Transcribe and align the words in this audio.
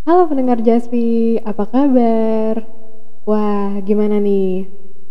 Halo 0.00 0.32
pendengar 0.32 0.64
Jaspi, 0.64 1.36
apa 1.44 1.68
kabar? 1.68 2.64
Wah, 3.28 3.84
gimana 3.84 4.16
nih? 4.16 4.64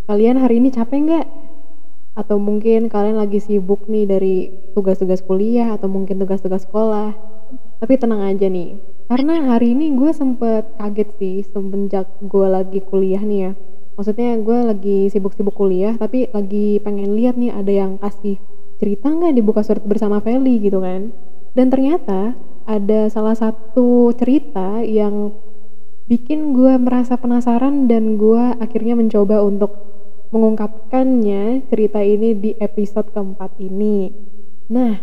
Kalian 0.10 0.42
hari 0.42 0.58
ini 0.58 0.74
capek 0.74 1.06
nggak? 1.06 1.28
Atau 2.18 2.42
mungkin 2.42 2.90
kalian 2.90 3.22
lagi 3.22 3.38
sibuk 3.38 3.86
nih 3.86 4.10
dari 4.10 4.50
tugas-tugas 4.74 5.22
kuliah 5.22 5.78
atau 5.78 5.86
mungkin 5.86 6.18
tugas-tugas 6.18 6.66
sekolah. 6.66 7.14
Tapi 7.78 8.02
tenang 8.02 8.34
aja 8.34 8.50
nih, 8.50 8.82
karena 9.06 9.54
hari 9.54 9.78
ini 9.78 9.94
gue 9.94 10.10
sempet 10.10 10.74
kaget 10.82 11.10
sih 11.22 11.46
semenjak 11.46 12.10
gue 12.26 12.48
lagi 12.50 12.82
kuliah 12.82 13.22
nih 13.22 13.40
ya. 13.46 13.52
Maksudnya 13.94 14.42
gue 14.42 14.74
lagi 14.74 14.98
sibuk-sibuk 15.14 15.54
kuliah, 15.54 15.94
tapi 16.02 16.34
lagi 16.34 16.82
pengen 16.82 17.14
lihat 17.14 17.38
nih 17.38 17.54
ada 17.54 17.70
yang 17.70 18.02
kasih 18.02 18.42
cerita 18.82 19.14
nggak 19.14 19.38
di 19.38 19.42
buka 19.46 19.62
surat 19.62 19.86
bersama 19.86 20.18
Feli 20.18 20.58
gitu 20.58 20.82
kan. 20.82 21.14
Dan 21.54 21.70
ternyata 21.70 22.34
ada 22.70 23.10
salah 23.10 23.34
satu 23.34 24.14
cerita 24.14 24.86
yang 24.86 25.34
bikin 26.06 26.54
gue 26.54 26.78
merasa 26.78 27.18
penasaran 27.18 27.90
dan 27.90 28.22
gue 28.22 28.54
akhirnya 28.62 28.94
mencoba 28.94 29.42
untuk 29.42 29.74
mengungkapkannya 30.30 31.66
cerita 31.66 32.06
ini 32.06 32.38
di 32.38 32.52
episode 32.62 33.10
keempat 33.10 33.58
ini. 33.58 34.14
Nah, 34.70 35.02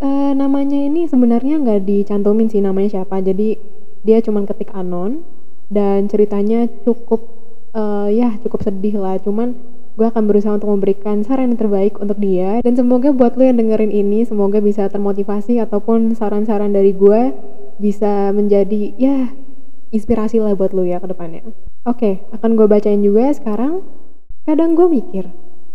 eh, 0.00 0.32
namanya 0.32 0.80
ini 0.80 1.04
sebenarnya 1.04 1.60
nggak 1.60 1.84
dicantumin 1.84 2.48
sih 2.48 2.64
namanya 2.64 3.00
siapa, 3.00 3.20
jadi 3.20 3.60
dia 4.00 4.24
cuman 4.24 4.48
ketik 4.48 4.72
anon 4.72 5.20
dan 5.68 6.08
ceritanya 6.08 6.64
cukup 6.88 7.20
eh, 7.76 8.08
ya 8.16 8.40
cukup 8.40 8.64
sedih 8.64 8.96
lah. 8.96 9.20
Cuman 9.20 9.52
gue 10.00 10.08
akan 10.08 10.24
berusaha 10.24 10.56
untuk 10.56 10.72
memberikan 10.72 11.20
saran 11.20 11.52
yang 11.52 11.60
terbaik 11.60 12.00
untuk 12.00 12.16
dia 12.16 12.64
dan 12.64 12.72
semoga 12.72 13.12
buat 13.12 13.36
lo 13.36 13.44
yang 13.44 13.60
dengerin 13.60 13.92
ini 13.92 14.24
semoga 14.24 14.56
bisa 14.64 14.88
termotivasi 14.88 15.60
ataupun 15.60 16.16
saran-saran 16.16 16.72
dari 16.72 16.96
gue 16.96 17.36
bisa 17.76 18.32
menjadi 18.32 18.96
ya 18.96 19.28
inspirasi 19.92 20.40
lah 20.40 20.56
buat 20.56 20.72
lo 20.72 20.86
ya 20.86 21.02
ke 21.02 21.10
depannya. 21.10 21.44
Oke, 21.84 22.24
akan 22.32 22.56
gue 22.56 22.66
bacain 22.70 23.02
juga 23.02 23.28
sekarang. 23.34 23.84
Kadang 24.46 24.78
gue 24.78 24.86
mikir, 24.88 25.28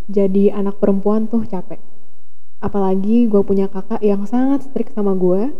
jadi 0.09 0.55
anak 0.55 0.81
perempuan 0.81 1.29
tuh 1.29 1.45
capek. 1.45 1.77
Apalagi 2.63 3.29
gue 3.29 3.41
punya 3.45 3.69
kakak 3.69 4.01
yang 4.01 4.25
sangat 4.25 4.65
strict 4.65 4.95
sama 4.97 5.13
gue, 5.13 5.53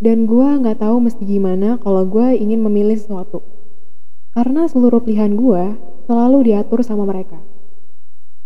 dan 0.00 0.24
gue 0.24 0.48
nggak 0.64 0.80
tahu 0.80 1.04
mesti 1.04 1.20
gimana 1.26 1.76
kalau 1.82 2.06
gue 2.08 2.32
ingin 2.38 2.64
memilih 2.64 2.96
sesuatu. 2.96 3.44
Karena 4.32 4.64
seluruh 4.68 5.04
pilihan 5.04 5.36
gue 5.36 5.76
selalu 6.08 6.52
diatur 6.52 6.80
sama 6.86 7.04
mereka. 7.04 7.40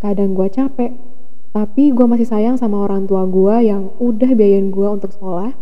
Kadang 0.00 0.32
gue 0.32 0.48
capek, 0.48 0.96
tapi 1.52 1.92
gue 1.92 2.06
masih 2.08 2.24
sayang 2.24 2.56
sama 2.56 2.80
orang 2.88 3.04
tua 3.04 3.28
gue 3.28 3.68
yang 3.68 3.92
udah 4.00 4.32
biayain 4.32 4.72
gue 4.72 4.88
untuk 4.88 5.12
sekolah, 5.12 5.52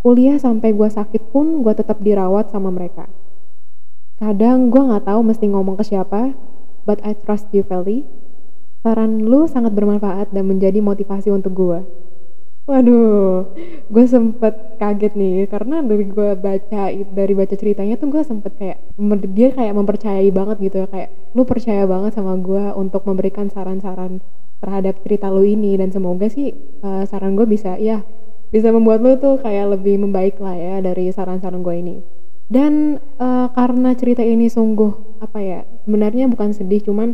kuliah 0.00 0.40
sampai 0.40 0.72
gue 0.72 0.88
sakit 0.88 1.28
pun 1.28 1.60
gue 1.60 1.76
tetap 1.76 2.00
dirawat 2.00 2.48
sama 2.48 2.72
mereka. 2.72 3.04
Kadang 4.16 4.72
gue 4.72 4.80
gak 4.80 5.04
tahu 5.04 5.20
mesti 5.20 5.44
ngomong 5.52 5.76
ke 5.76 5.84
siapa, 5.92 6.32
but 6.88 7.04
I 7.04 7.12
trust 7.12 7.52
you, 7.52 7.68
Feli. 7.68 8.08
Saran 8.80 9.28
lu 9.28 9.44
sangat 9.44 9.76
bermanfaat 9.76 10.32
dan 10.32 10.48
menjadi 10.48 10.80
motivasi 10.80 11.28
untuk 11.28 11.52
gue. 11.52 11.84
Waduh, 12.64 13.52
gue 13.92 14.04
sempet 14.08 14.80
kaget 14.80 15.14
nih 15.14 15.46
karena 15.52 15.84
dari 15.84 16.08
gue 16.08 16.30
baca 16.34 16.90
dari 16.90 17.34
baca 17.36 17.54
ceritanya 17.54 17.94
tuh 17.94 18.08
gue 18.10 18.22
sempet 18.24 18.56
kayak 18.58 18.78
dia 19.32 19.52
kayak 19.52 19.76
mempercayai 19.76 20.28
banget 20.32 20.56
gitu 20.72 20.76
ya 20.84 20.88
kayak 20.88 21.10
lu 21.36 21.44
percaya 21.44 21.84
banget 21.84 22.16
sama 22.16 22.40
gue 22.40 22.72
untuk 22.76 23.04
memberikan 23.04 23.52
saran-saran 23.52 24.24
terhadap 24.64 24.96
cerita 25.04 25.28
lu 25.28 25.44
ini 25.44 25.76
dan 25.76 25.92
semoga 25.92 26.32
sih 26.32 26.56
uh, 26.80 27.04
saran 27.04 27.36
gue 27.36 27.44
bisa 27.44 27.76
ya 27.76 28.00
bisa 28.48 28.72
membuat 28.72 29.04
lu 29.04 29.20
tuh 29.20 29.36
kayak 29.44 29.76
lebih 29.76 30.00
membaik 30.00 30.40
lah 30.40 30.56
ya 30.56 30.80
dari 30.80 31.12
saran-saran 31.12 31.60
gue 31.60 31.76
ini 31.76 31.96
dan 32.48 33.02
uh, 33.20 33.52
karena 33.52 33.92
cerita 33.92 34.24
ini 34.24 34.48
sungguh 34.48 35.20
apa 35.20 35.38
ya 35.44 35.60
sebenarnya 35.84 36.32
bukan 36.32 36.56
sedih 36.56 36.80
cuman 36.88 37.12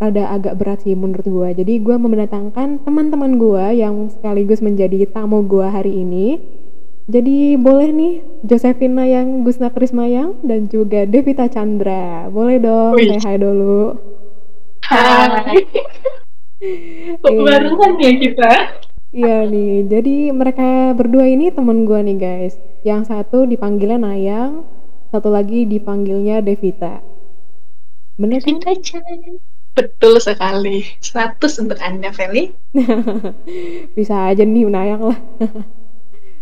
rada 0.00 0.32
agak 0.32 0.56
berat 0.56 0.80
sih 0.80 0.96
menurut 0.96 1.28
gue. 1.28 1.48
Jadi 1.60 1.84
gue 1.84 1.96
mendatangkan 2.00 2.88
teman-teman 2.88 3.36
gue 3.36 3.84
yang 3.84 4.08
sekaligus 4.08 4.64
menjadi 4.64 5.04
tamu 5.12 5.44
gue 5.44 5.68
hari 5.68 5.92
ini. 5.92 6.40
Jadi 7.10 7.58
boleh 7.58 7.90
nih 7.90 8.14
Josephina 8.46 9.02
yang 9.02 9.42
Gusna 9.42 9.74
Krismayang 9.74 10.38
dan 10.46 10.70
juga 10.70 11.02
Devita 11.10 11.50
Chandra. 11.50 12.30
Boleh 12.30 12.62
dong 12.62 12.94
Wih. 12.94 13.18
say 13.18 13.34
hi 13.34 13.34
dulu. 13.34 13.98
Hai. 14.86 15.58
Kok 17.24 17.32
iya. 17.34 17.42
barengan 17.42 17.92
ya 17.98 18.12
kita? 18.14 18.52
Iya 19.10 19.42
nih, 19.42 19.90
jadi 19.90 20.30
mereka 20.30 20.94
berdua 20.94 21.26
ini 21.26 21.50
temen 21.50 21.82
gue 21.82 21.98
nih 21.98 22.18
guys. 22.20 22.54
Yang 22.86 23.10
satu 23.10 23.42
dipanggilnya 23.42 23.98
Nayang, 23.98 24.62
satu 25.10 25.34
lagi 25.34 25.66
dipanggilnya 25.66 26.38
Devita. 26.38 27.02
Bener 28.22 28.38
kan? 28.38 28.62
Devita 28.62 28.70
Chandra. 28.86 29.34
Betul 29.74 30.22
sekali. 30.22 30.86
100 31.02 31.42
untuk 31.58 31.78
Anda, 31.82 32.14
Feli. 32.14 32.54
Bisa 33.98 34.30
aja 34.30 34.46
nih 34.46 34.70
Nayang 34.70 35.10
lah. 35.10 35.18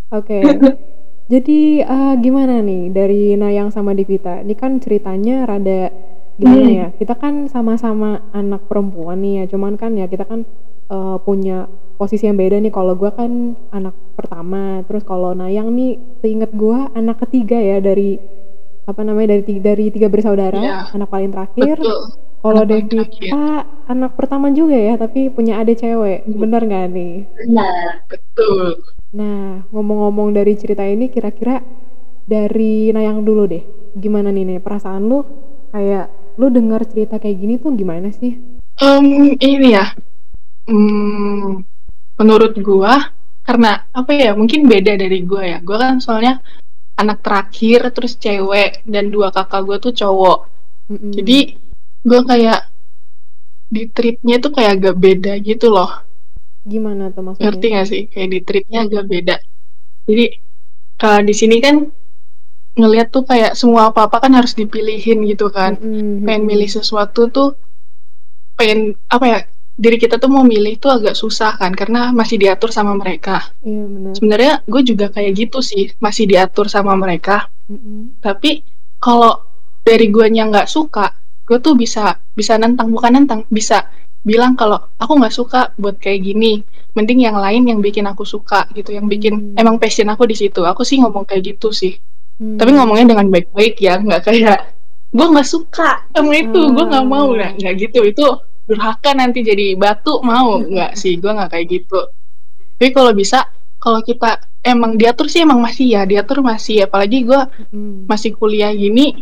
Oke. 0.09 0.41
Okay. 0.41 0.43
Jadi 1.33 1.85
uh, 1.85 2.17
gimana 2.17 2.57
nih 2.65 2.89
dari 2.89 3.37
Nayang 3.37 3.69
sama 3.69 3.93
Divita? 3.93 4.41
Ini 4.41 4.57
kan 4.57 4.81
ceritanya 4.81 5.45
rada 5.45 5.93
gimana 6.41 6.65
hmm. 6.65 6.79
ya? 6.81 6.87
Kita 6.97 7.13
kan 7.13 7.45
sama-sama 7.45 8.25
anak 8.33 8.65
perempuan 8.65 9.21
nih 9.21 9.45
ya. 9.45 9.53
Cuman 9.53 9.77
kan 9.77 9.93
ya 9.93 10.09
kita 10.09 10.25
kan 10.25 10.49
uh, 10.89 11.21
punya 11.21 11.69
posisi 12.01 12.25
yang 12.25 12.33
beda 12.33 12.57
nih. 12.57 12.73
Kalau 12.73 12.97
gue 12.97 13.13
kan 13.13 13.53
anak 13.69 13.93
pertama, 14.17 14.81
terus 14.89 15.05
kalau 15.05 15.37
Nayang 15.37 15.69
nih, 15.77 16.01
seinget 16.25 16.49
gue 16.57 16.79
anak 16.97 17.21
ketiga 17.29 17.61
ya 17.61 17.77
dari 17.77 18.17
apa 18.89 19.05
namanya 19.05 19.37
dari 19.37 19.61
dari 19.61 19.85
tiga 19.93 20.09
bersaudara, 20.09 20.57
ya, 20.57 20.89
anak 20.97 21.13
paling 21.13 21.29
terakhir. 21.29 21.77
Betul 21.77 22.28
kalau 22.39 22.63
Devita 22.63 23.67
anak 23.91 24.15
pertama 24.15 24.47
juga 24.55 24.79
ya, 24.79 24.95
tapi 24.95 25.27
punya 25.27 25.59
adik 25.59 25.83
cewek, 25.83 26.23
hmm. 26.23 26.39
bener 26.39 26.61
nggak 26.63 26.85
nih? 26.95 27.15
Benar, 27.35 28.07
betul. 28.07 28.79
Nah, 29.11 29.67
ngomong-ngomong 29.73 30.31
dari 30.31 30.55
cerita 30.55 30.85
ini, 30.87 31.11
kira-kira 31.11 31.59
dari 32.23 32.93
Nayang 32.95 33.25
dulu 33.27 33.43
deh, 33.49 33.63
gimana 33.97 34.31
nih 34.31 34.45
nih 34.45 34.59
perasaan 34.63 35.09
lu 35.09 35.25
kayak 35.73 36.37
lu 36.39 36.47
dengar 36.47 36.85
cerita 36.87 37.19
kayak 37.19 37.37
gini 37.41 37.53
tuh 37.59 37.75
gimana 37.75 38.13
sih? 38.13 38.37
Um, 38.79 39.35
ini 39.35 39.75
ya, 39.75 39.91
um, 40.71 41.59
menurut 42.15 42.55
gua 42.63 43.11
karena 43.43 43.83
apa 43.91 44.13
ya 44.13 44.31
mungkin 44.37 44.69
beda 44.69 44.95
dari 44.95 45.25
gua 45.27 45.43
ya. 45.43 45.59
Gua 45.59 45.77
kan 45.81 45.99
soalnya 45.99 46.39
anak 46.95 47.19
terakhir 47.19 47.91
terus 47.91 48.15
cewek 48.15 48.87
dan 48.87 49.11
dua 49.11 49.33
kakak 49.35 49.61
gua 49.67 49.77
tuh 49.81 49.91
cowok. 49.91 50.39
Mm 50.87 50.95
-hmm. 50.95 51.11
Jadi 51.17 51.39
gue 52.05 52.21
kayak 52.23 52.69
di 53.69 53.85
tripnya 53.91 54.41
tuh 54.41 54.51
kayak 54.55 54.81
agak 54.81 54.95
beda 54.97 55.33
gitu 55.43 55.69
loh 55.69 56.03
gimana 56.65 57.13
tuh 57.13 57.23
maksudnya 57.23 57.45
ngerti 57.45 57.65
gak 57.71 57.87
sih 57.87 58.01
kayak 58.09 58.29
di 58.29 58.39
tripnya 58.43 58.79
agak 58.85 59.05
beda 59.05 59.35
jadi 60.09 60.25
kalau 60.99 61.19
di 61.23 61.35
sini 61.37 61.57
kan 61.63 61.87
ngelihat 62.79 63.11
tuh 63.11 63.23
kayak 63.27 63.53
semua 63.59 63.91
apa 63.91 64.07
apa 64.07 64.17
kan 64.23 64.31
harus 64.35 64.55
dipilihin 64.55 65.25
gitu 65.27 65.51
kan 65.51 65.75
mm-hmm. 65.79 66.23
pengen 66.23 66.43
milih 66.47 66.69
sesuatu 66.69 67.27
tuh 67.29 67.55
pengen 68.55 68.95
apa 69.11 69.25
ya 69.27 69.39
diri 69.79 69.95
kita 69.95 70.19
tuh 70.19 70.27
mau 70.27 70.43
milih 70.43 70.75
tuh 70.75 70.91
agak 70.91 71.15
susah 71.15 71.55
kan 71.55 71.71
karena 71.71 72.11
masih 72.11 72.35
diatur 72.35 72.67
sama 72.67 72.91
mereka. 72.99 73.47
Iya 73.63 73.87
benar. 73.87 74.11
Sebenarnya 74.19 74.53
gue 74.67 74.81
juga 74.83 75.07
kayak 75.07 75.31
gitu 75.39 75.63
sih 75.63 75.95
masih 76.03 76.27
diatur 76.27 76.67
sama 76.67 76.99
mereka. 76.99 77.47
Mm-hmm. 77.71 78.19
Tapi 78.19 78.59
kalau 78.99 79.39
dari 79.87 80.11
gue 80.11 80.27
yang 80.27 80.51
nggak 80.51 80.67
suka 80.67 81.15
gue 81.49 81.57
tuh 81.57 81.73
bisa 81.73 82.21
bisa 82.37 82.61
nentang 82.61 82.93
bukan 82.93 83.17
nentang 83.17 83.41
bisa 83.49 83.89
bilang 84.21 84.53
kalau 84.53 84.77
aku 85.01 85.17
nggak 85.17 85.33
suka 85.33 85.73
buat 85.81 85.97
kayak 85.97 86.21
gini. 86.21 86.61
Mending 86.93 87.25
yang 87.25 87.37
lain 87.41 87.65
yang 87.65 87.79
bikin 87.81 88.05
aku 88.05 88.21
suka 88.21 88.69
gitu 88.77 88.93
yang 88.93 89.09
bikin 89.09 89.55
hmm. 89.55 89.61
emang 89.61 89.81
passion 89.81 90.05
aku 90.13 90.29
di 90.29 90.37
situ. 90.37 90.61
Aku 90.61 90.85
sih 90.85 91.01
ngomong 91.01 91.25
kayak 91.25 91.57
gitu 91.57 91.73
sih. 91.73 91.97
Hmm. 92.39 92.55
tapi 92.55 92.71
ngomongnya 92.71 93.11
dengan 93.11 93.27
baik-baik 93.35 93.83
ya 93.83 93.99
nggak 93.99 94.31
kayak 94.31 94.71
gue 95.11 95.27
nggak 95.27 95.43
suka 95.43 96.07
sama 96.15 96.31
itu 96.37 96.55
hmm. 96.55 96.73
gue 96.77 96.85
nggak 96.85 97.05
mau. 97.09 97.27
Nggak 97.33 97.51
nggak 97.57 97.75
gitu. 97.81 97.99
Itu 98.05 98.25
durhaka 98.69 99.17
nanti 99.17 99.41
jadi 99.41 99.73
batu 99.73 100.21
mau 100.21 100.61
nggak 100.61 100.93
sih? 100.93 101.17
Gue 101.17 101.33
nggak 101.33 101.49
kayak 101.49 101.65
gitu. 101.65 101.99
Tapi 102.77 102.89
kalau 102.93 103.11
bisa 103.17 103.49
kalau 103.81 104.05
kita 104.05 104.37
emang 104.61 104.99
diatur 104.99 105.25
sih 105.25 105.41
emang 105.41 105.57
masih 105.63 105.97
ya 105.97 106.05
diatur 106.05 106.45
masih. 106.45 106.85
Apalagi 106.85 107.25
gue 107.25 107.41
hmm. 107.73 108.05
masih 108.05 108.37
kuliah 108.37 108.69
gini 108.69 109.17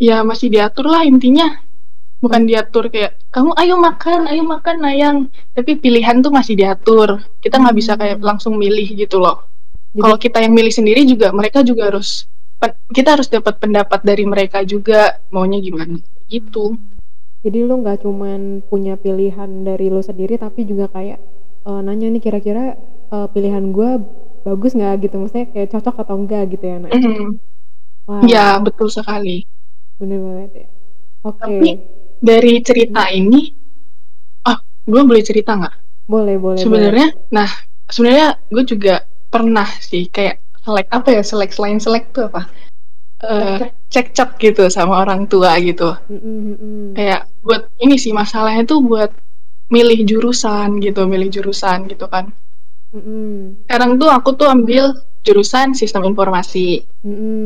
ya 0.00 0.24
masih 0.24 0.48
diatur 0.48 0.88
lah 0.88 1.04
intinya 1.04 1.60
bukan 2.20 2.44
diatur 2.44 2.92
kayak 2.92 3.16
kamu 3.32 3.56
ayo 3.56 3.74
makan 3.80 4.28
ayo 4.28 4.42
makan 4.44 4.76
nayang 4.84 5.18
tapi 5.56 5.80
pilihan 5.80 6.20
tuh 6.20 6.28
masih 6.28 6.54
diatur 6.54 7.24
kita 7.40 7.56
nggak 7.56 7.76
bisa 7.76 7.96
kayak 7.96 8.20
hmm. 8.20 8.28
langsung 8.28 8.60
milih 8.60 8.86
gitu 8.92 9.18
loh 9.20 9.48
kalau 9.96 10.20
kita 10.20 10.44
yang 10.44 10.52
milih 10.52 10.70
sendiri 10.70 11.02
juga 11.08 11.32
mereka 11.32 11.64
juga 11.64 11.88
harus 11.88 12.28
kita 12.92 13.16
harus 13.16 13.26
dapat 13.32 13.56
pendapat 13.56 14.04
dari 14.04 14.28
mereka 14.28 14.60
juga 14.62 15.16
maunya 15.32 15.58
gimana 15.64 15.96
gitu 16.28 16.76
jadi 17.40 17.64
lu 17.64 17.80
nggak 17.80 18.04
cuman 18.04 18.60
punya 18.68 19.00
pilihan 19.00 19.64
dari 19.64 19.88
lu 19.88 20.04
sendiri 20.04 20.36
tapi 20.36 20.68
juga 20.68 20.92
kayak 20.92 21.18
uh, 21.64 21.80
nanya 21.80 22.12
nih 22.12 22.20
kira-kira 22.20 22.76
uh, 23.08 23.32
pilihan 23.32 23.72
gue 23.72 23.90
bagus 24.44 24.76
nggak 24.76 25.08
gitu 25.08 25.16
maksudnya 25.24 25.48
kayak 25.48 25.72
cocok 25.72 25.96
atau 26.04 26.16
enggak 26.20 26.52
gitu 26.52 26.64
ya 26.68 26.76
nak 26.80 26.92
mm 26.92 27.00
-hmm. 27.00 27.30
Iya, 28.26 28.58
Wah. 28.58 28.66
betul 28.66 28.90
sekali. 28.90 29.46
Bener 30.02 30.18
banget 30.18 30.66
ya. 30.66 30.68
Oke. 31.22 31.38
Tapi 31.38 31.70
dari 32.20 32.60
cerita 32.60 33.08
ini 33.08 33.50
ah, 34.44 34.60
gue 34.60 35.02
boleh 35.02 35.24
cerita 35.24 35.56
nggak? 35.56 35.74
Boleh 36.06 36.36
boleh. 36.36 36.60
Sebenarnya 36.60 37.08
nah, 37.32 37.48
sebenarnya 37.88 38.36
gue 38.52 38.64
juga 38.68 38.94
pernah 39.32 39.66
sih 39.80 40.06
kayak 40.12 40.40
selek 40.60 40.86
apa 40.92 41.08
ya, 41.16 41.22
selek 41.24 41.50
selain 41.56 41.80
selek 41.80 42.12
tuh 42.12 42.28
apa, 42.28 42.44
eee, 43.24 43.72
cekcok 43.88 44.36
gitu 44.36 44.68
sama 44.68 45.00
orang 45.00 45.24
tua 45.24 45.56
gitu. 45.58 45.96
Mhm 46.12 46.20
mhm. 46.54 46.84
Kayak 46.94 47.30
buat 47.40 47.62
ini 47.80 47.96
sih 47.96 48.12
masalahnya 48.12 48.68
tuh 48.68 48.84
buat 48.84 49.10
milih 49.70 50.02
jurusan 50.04 50.82
gitu 50.82 51.06
milih 51.06 51.30
jurusan 51.30 51.88
gitu 51.88 52.10
kan. 52.10 52.28
Mhm. 52.92 53.64
Sekarang 53.64 53.96
tuh 53.96 54.10
aku 54.10 54.34
tuh 54.34 54.50
ambil 54.50 54.92
jurusan 55.22 55.76
Sistem 55.76 56.08
Informasi, 56.10 56.82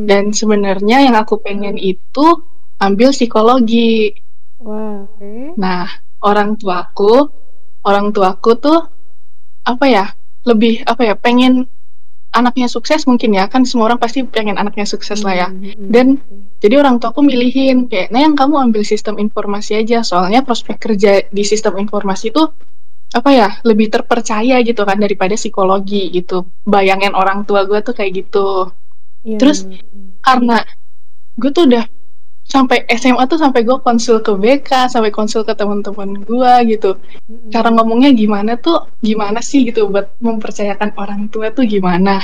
dan 0.08 0.30
Mhm. 0.30 0.34
sebenarnya 0.34 1.04
yang 1.04 1.14
aku 1.18 1.42
pengen 1.42 1.76
itu 1.76 2.26
ambil 2.80 3.12
psikologi. 3.12 4.14
Wah, 4.64 5.04
oke. 5.04 5.60
Nah, 5.60 5.86
orang 6.24 6.56
tuaku 6.56 7.44
orang 7.84 8.10
tuaku 8.10 8.56
tuh, 8.56 8.80
apa 9.64 9.84
ya, 9.86 10.04
lebih 10.48 10.82
apa 10.88 11.04
ya, 11.04 11.14
pengen 11.14 11.68
anaknya 12.34 12.66
sukses 12.66 13.06
mungkin 13.06 13.36
ya, 13.36 13.46
kan 13.46 13.62
semua 13.62 13.92
orang 13.92 14.00
pasti 14.00 14.26
pengen 14.26 14.58
anaknya 14.58 14.88
sukses 14.88 15.22
lah 15.22 15.36
ya. 15.36 15.48
Mmm, 15.52 15.86
mhm, 15.86 15.88
Dan 15.92 16.06
oke. 16.18 16.58
jadi 16.58 16.74
orang 16.82 16.98
tuaku 16.98 17.22
milihin 17.22 17.86
kayak, 17.86 18.10
"Neng, 18.10 18.34
kamu 18.34 18.72
ambil 18.72 18.82
Sistem 18.82 19.20
Informasi 19.22 19.78
aja, 19.78 20.02
soalnya 20.02 20.42
prospek 20.42 20.80
kerja 20.80 21.22
di 21.30 21.42
Sistem 21.46 21.78
Informasi 21.78 22.34
tuh, 22.34 22.50
apa 23.14 23.30
ya, 23.30 23.48
lebih 23.62 23.86
terpercaya 23.92 24.58
gitu 24.66 24.82
kan 24.82 24.98
daripada 24.98 25.38
psikologi," 25.38 26.10
gitu. 26.10 26.50
Bayangan 26.66 27.14
orang 27.14 27.46
tua 27.46 27.62
gue 27.68 27.78
tuh 27.84 27.94
kayak 27.94 28.12
gitu. 28.26 28.74
Iya, 29.22 29.38
Terus 29.38 29.58
bener, 29.68 29.80
mmm. 29.86 30.10
karena 30.24 30.56
gue 31.38 31.50
tuh 31.54 31.64
udah 31.70 31.84
sampai 32.44 32.84
SMA 32.92 33.24
tuh 33.24 33.40
sampai 33.40 33.64
gue 33.64 33.78
konsul 33.80 34.20
ke 34.20 34.32
BK, 34.36 34.92
sampai 34.92 35.10
konsul 35.10 35.42
ke 35.42 35.56
temen-temen 35.56 36.22
gue 36.22 36.52
gitu. 36.76 37.00
Cara 37.48 37.72
ngomongnya 37.72 38.12
gimana 38.12 38.54
tuh, 38.60 38.84
gimana 39.00 39.40
sih 39.40 39.64
gitu 39.66 39.88
buat 39.88 40.12
mempercayakan 40.20 40.94
orang 41.00 41.32
tua 41.32 41.50
tuh 41.50 41.64
gimana. 41.64 42.20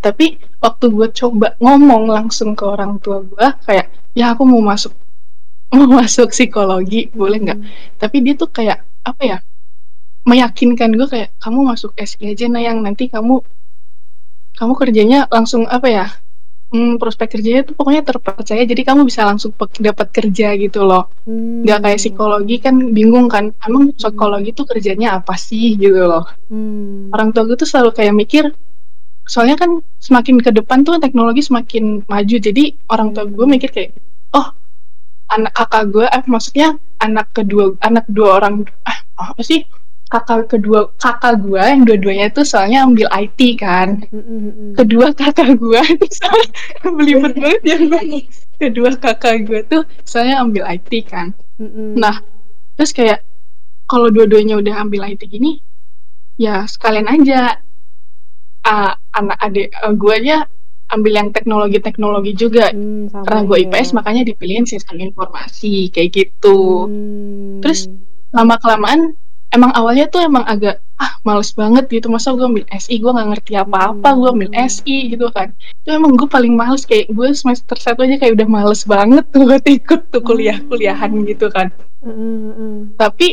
Tapi 0.00 0.38
waktu 0.62 0.86
gue 0.94 1.08
coba 1.10 1.58
ngomong 1.58 2.06
langsung 2.06 2.54
ke 2.54 2.62
orang 2.62 3.02
tua 3.02 3.26
gue 3.26 3.48
kayak, 3.66 3.90
"Ya 4.14 4.32
aku 4.32 4.46
mau 4.46 4.62
masuk 4.62 4.94
mau 5.76 5.90
masuk 5.98 6.30
psikologi, 6.30 7.10
boleh 7.10 7.38
nggak?" 7.42 7.58
Mhm. 7.58 7.68
Tapi 7.98 8.16
dia 8.22 8.34
tuh 8.38 8.48
kayak, 8.54 8.86
apa 9.02 9.22
ya, 9.26 9.38
meyakinkan 10.30 10.94
gue 10.94 11.08
kayak, 11.10 11.34
"Kamu 11.42 11.66
masuk 11.66 11.90
SI 11.98 12.32
aja 12.32 12.46
Nayang, 12.46 12.86
nanti 12.86 13.10
kamu 13.10 13.42
kamu 14.56 14.72
kerjanya 14.72 15.28
langsung 15.28 15.68
apa 15.68 15.88
ya, 15.90 16.06
mmm, 16.72 16.98
prospek 17.00 17.38
kerjanya 17.38 17.62
tuh 17.68 17.74
pokoknya 17.78 18.02
terpercaya, 18.06 18.62
jadi 18.66 18.82
kamu 18.82 19.06
bisa 19.06 19.22
langsung 19.28 19.52
pek 19.54 19.78
dapat 19.82 20.08
kerja 20.14 20.54
gitu 20.58 20.82
loh. 20.86 21.10
Nggak 21.62 21.78
kayak 21.84 21.98
Mmm, 21.98 22.04
psikologi 22.06 22.56
kan 22.62 22.74
bingung 22.94 23.26
kan, 23.30 23.50
emang 23.66 23.90
Mhm. 23.92 23.98
psikologi 23.98 24.50
tuh 24.56 24.66
kerjanya 24.70 25.18
apa 25.22 25.34
sih?" 25.38 25.74
Gitu 25.78 26.00
loh. 26.06 26.26
Mmm. 26.50 27.10
Orang 27.14 27.30
tua 27.34 27.44
gue 27.48 27.56
tuh 27.58 27.68
selalu 27.68 27.90
kayak 27.94 28.14
mikir 28.16 28.44
soalnya 29.26 29.58
kan 29.58 29.82
semakin 30.02 30.38
ke 30.42 30.50
depan 30.54 30.82
tuh 30.86 30.98
teknologi 31.02 31.42
semakin 31.46 32.02
maju, 32.06 32.36
jadi 32.38 32.64
orang 32.90 33.10
tua 33.14 33.26
gue 33.26 33.46
mikir 33.46 33.70
kayak, 33.74 33.90
"Oh, 34.34 34.48
anak 35.32 35.52
kakak 35.56 35.84
gue" 35.90 36.06
eh, 36.06 36.24
maksudnya 36.30 36.78
anak 37.02 37.30
kedua 37.36 37.74
anak 37.82 38.06
2 38.10 38.38
orang 38.42 38.64
ah, 38.86 38.98
apa 39.34 39.42
sih, 39.42 39.64
kakak 40.06 40.46
kedua 40.46 40.94
kakak 41.02 41.42
gue 41.42 41.58
yang 41.58 41.82
dua-duanya 41.82 42.30
tuh 42.30 42.46
soalnya 42.46 42.86
ambil 42.86 43.10
IT 43.10 43.58
kan. 43.58 44.06
Kedua 44.78 45.10
kakak 45.10 45.58
gue 45.58 45.80
itu 45.82 46.06
soalnya 46.22 46.50
belibet 46.94 47.34
banget 47.34 47.60
ya. 47.66 47.76
Kedua 48.56 48.90
kakak 48.94 49.50
gue 49.50 49.60
tuh 49.66 49.82
soalnya 50.06 50.40
ambil 50.40 50.62
IT 50.70 50.90
kan. 51.10 51.34
Nah, 51.98 52.22
terus 52.78 52.94
kayak 52.94 53.26
kalau 53.90 54.10
dua-duanya 54.10 54.58
udah 54.58 54.82
ambil 54.82 55.06
IT 55.10 55.26
gini, 55.26 55.58
ya 56.38 56.66
sekalian 56.66 57.06
aja, 57.06 57.58
eee, 58.66 58.92
anak 59.14 59.38
adik, 59.42 59.70
eee, 59.74 59.94
guanya 59.94 60.46
ambil 60.94 61.12
yang 61.18 61.28
teknologi-teknologi 61.34 62.32
juga. 62.38 62.70
Mmm, 62.70 63.10
Karena 63.26 63.42
gue 63.42 63.56
IPS 63.66 63.90
ya. 63.90 63.94
makanya 63.98 64.22
dipilihin 64.22 64.66
Sistem 64.70 65.02
Informasi, 65.02 65.90
kayak 65.90 66.10
gitu. 66.14 66.86
Terus 67.62 67.90
Mmm. 67.90 68.34
lama-kelamaan 68.36 69.18
emang 69.56 69.72
awalnya 69.72 70.06
tuh 70.06 70.20
emang 70.22 70.44
agak, 70.44 70.78
"Ah, 71.00 71.16
males 71.24 71.50
banget 71.56 71.88
gitu, 71.88 72.06
masa 72.12 72.36
gue 72.36 72.44
ambil 72.44 72.64
SI, 72.70 73.00
gue 73.00 73.08
nggak 73.10 73.28
ngerti 73.32 73.52
apa-apa, 73.56 74.08
gue 74.12 74.28
ambil 74.28 74.50
mhm. 74.52 74.60
SI," 74.68 74.96
gitu 75.10 75.26
kan. 75.32 75.50
Itu 75.82 75.96
emang 75.96 76.14
gue 76.14 76.28
paling 76.28 76.52
males 76.52 76.84
kayak 76.84 77.08
gue 77.08 77.28
semester 77.32 77.76
1 77.80 78.04
aja 78.04 78.16
kayak 78.20 78.36
udah 78.36 78.48
males 78.48 78.84
banget 78.84 79.24
tuh 79.32 79.48
buat 79.48 79.64
ikut 79.64 80.00
tuh 80.12 80.22
kuliah-kuliahan 80.22 81.10
Oh. 81.16 81.24
gitu 81.24 81.46
kan. 81.48 81.72
Heeh. 82.04 82.92
Tapi 82.94 83.28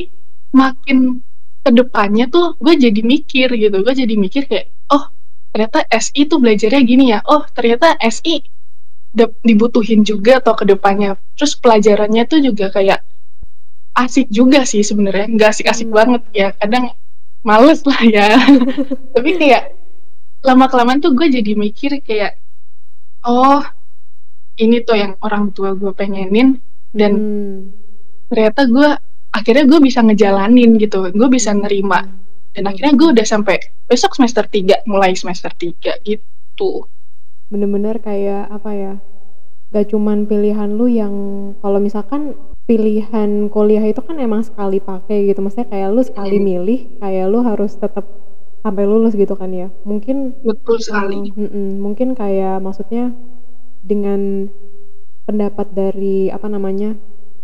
makin 0.55 1.19
ke 1.63 1.69
depannya 1.71 2.25
tuh 2.27 2.55
gue 2.59 2.73
jadi 2.75 3.01
mikir 3.03 3.47
gitu, 3.53 3.75
gue 3.83 3.93
jadi 3.95 4.15
mikir 4.15 4.47
kayak, 4.47 4.71
"Oh, 4.91 5.07
ternyata 5.51 5.83
SI 5.91 6.25
tuh 6.25 6.39
belajarnya 6.41 6.81
gini 6.83 7.11
ya, 7.13 7.19
oh 7.27 7.43
ternyata 7.53 7.95
SI 8.01 8.43
dibutuhin 9.45 10.01
juga 10.03 10.41
toh 10.43 10.55
ke 10.57 10.65
depannya." 10.67 11.15
Terus 11.37 11.55
pelajarannya 11.59 12.23
tuh 12.27 12.39
juga 12.43 12.69
kayak 12.73 12.99
asik 13.93 14.27
juga 14.33 14.65
sih 14.65 14.81
sebenarnya, 14.81 15.29
nggak 15.29 15.49
asik-asik 15.53 15.87
Mmm. 15.89 15.97
banget 15.97 16.21
ya, 16.33 16.47
kadang 16.57 16.93
males 17.45 17.81
lah 17.85 18.01
ya. 18.01 18.27
Tapi 19.15 19.29
kayak 19.37 19.77
lama-kelamaan 20.43 20.99
tuh 20.99 21.13
gue 21.13 21.29
jadi 21.29 21.53
mikir 21.55 22.01
kayak, 22.01 22.35
"Oh, 23.23 23.61
ini 24.57 24.81
tuh 24.83 24.97
yang 24.97 25.13
orang 25.21 25.53
tua 25.53 25.77
gue 25.77 25.93
pengenin," 25.93 26.57
dan 26.91 27.11
Mhm. 27.15 27.57
ternyata 28.33 28.65
gue 28.67 28.89
akhirnya 29.33 29.65
gue 29.65 29.79
bisa 29.81 29.99
ngejalanin 30.01 30.77
gitu, 30.77 31.09
gue 31.09 31.29
bisa 31.29 31.53
nerima, 31.53 32.05
Mmm, 32.05 32.53
dan 32.53 32.63
akhirnya 32.69 32.93
gue 32.93 33.07
udah 33.17 33.25
sampai 33.25 33.57
besok 33.85 34.13
semester 34.13 34.45
3, 34.45 34.81
mulai 34.85 35.13
semester 35.13 35.49
3 35.53 35.97
gitu. 36.01 36.85
Bener-bener 37.49 37.97
kayak, 37.97 38.49
apa 38.49 38.71
ya, 38.73 38.93
nggak 39.73 39.89
cuman 39.89 40.29
pilihan 40.29 40.69
lu 40.69 40.85
yang 40.85 41.13
kalau 41.65 41.81
misalkan 41.81 42.37
pilihan 42.63 43.51
kuliah 43.51 43.83
itu 43.83 43.99
kan 43.99 44.15
emang 44.19 44.41
sekali 44.47 44.79
pakai 44.79 45.27
gitu, 45.27 45.43
maksudnya 45.43 45.67
kayak 45.67 45.89
lu 45.91 46.01
sekali 46.03 46.39
Mhm. 46.39 46.45
milih, 46.47 46.79
kayak 47.03 47.25
lu 47.27 47.39
harus 47.43 47.75
tetep 47.75 48.05
sampai 48.63 48.83
lulus 48.87 49.13
gitu 49.19 49.35
kan 49.35 49.51
ya. 49.51 49.67
Mungkin, 49.83 50.31
Betul 50.47 50.79
sekali. 50.79 51.35
mhm, 51.35 51.83
mungkin 51.83 52.15
kayak 52.15 52.63
maksudnya 52.63 53.11
dengan 53.83 54.47
pendapat 55.27 55.75
dari, 55.75 56.31
apa 56.31 56.47
namanya, 56.47 56.95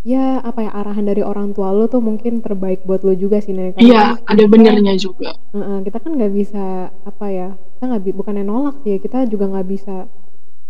ya 0.07 0.39
apa 0.39 0.63
ya, 0.67 0.71
arahan 0.71 1.03
dari 1.07 1.19
orang 1.23 1.51
tua 1.51 1.75
lu 1.75 1.91
tuh 1.91 1.99
mungkin 1.99 2.39
terbaik 2.39 2.87
buat 2.87 3.03
lu 3.03 3.11
juga 3.19 3.43
sih, 3.43 3.51
karena 3.51 3.75
Iya, 3.83 4.03
ada 4.23 4.43
benernya 4.47 4.95
juga. 4.95 5.35
heeh, 5.51 5.77
kita 5.83 5.97
kan 5.99 6.11
nggak 6.15 6.31
bisa, 6.31 6.65
apa 7.03 7.25
ya, 7.27 7.49
kita 7.75 7.83
nggak 7.91 8.03
bi 8.07 8.11
bukannya 8.15 8.43
nolak 8.47 8.75
sih 8.87 8.95
ya, 8.95 8.99
kita 9.03 9.17
juga 9.27 9.51
nggak 9.51 9.67
bisa, 9.67 10.07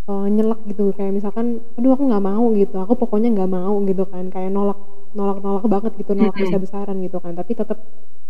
eee, 0.10 0.26
nyelak 0.36 0.60
gitu, 0.70 0.84
kayak 0.98 1.14
misalkan, 1.16 1.62
"Aduh 1.78 1.94
aku 1.96 2.04
nggak 2.10 2.24
mau," 2.26 2.46
gitu, 2.58 2.76
"aku 2.84 2.94
pokoknya 3.02 3.30
nggak 3.36 3.52
mau," 3.52 3.74
gitu 3.90 4.04
kan, 4.10 4.26
kayak 4.34 4.52
nolak 4.54 4.80
nolak-nolak 5.18 5.66
banget 5.74 5.94
gitu, 6.02 6.12
nolak 6.18 6.36
Mhm. 6.38 6.44
besar-besaran 6.46 6.98
gitu 7.06 7.18
kan. 7.24 7.34
Tapi 7.38 7.52
tetep 7.58 7.80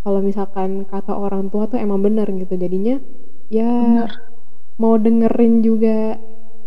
kalau 0.04 0.20
misalkan 0.24 0.88
kata 0.88 1.14
orang 1.16 1.52
tua 1.52 1.68
tuh 1.72 1.80
emang 1.80 2.00
bener 2.04 2.28
gitu, 2.32 2.56
jadinya 2.56 3.00
ya 3.52 3.68
Bener. 3.68 4.10
mau 4.82 4.96
dengerin 5.00 5.56
juga 5.66 6.18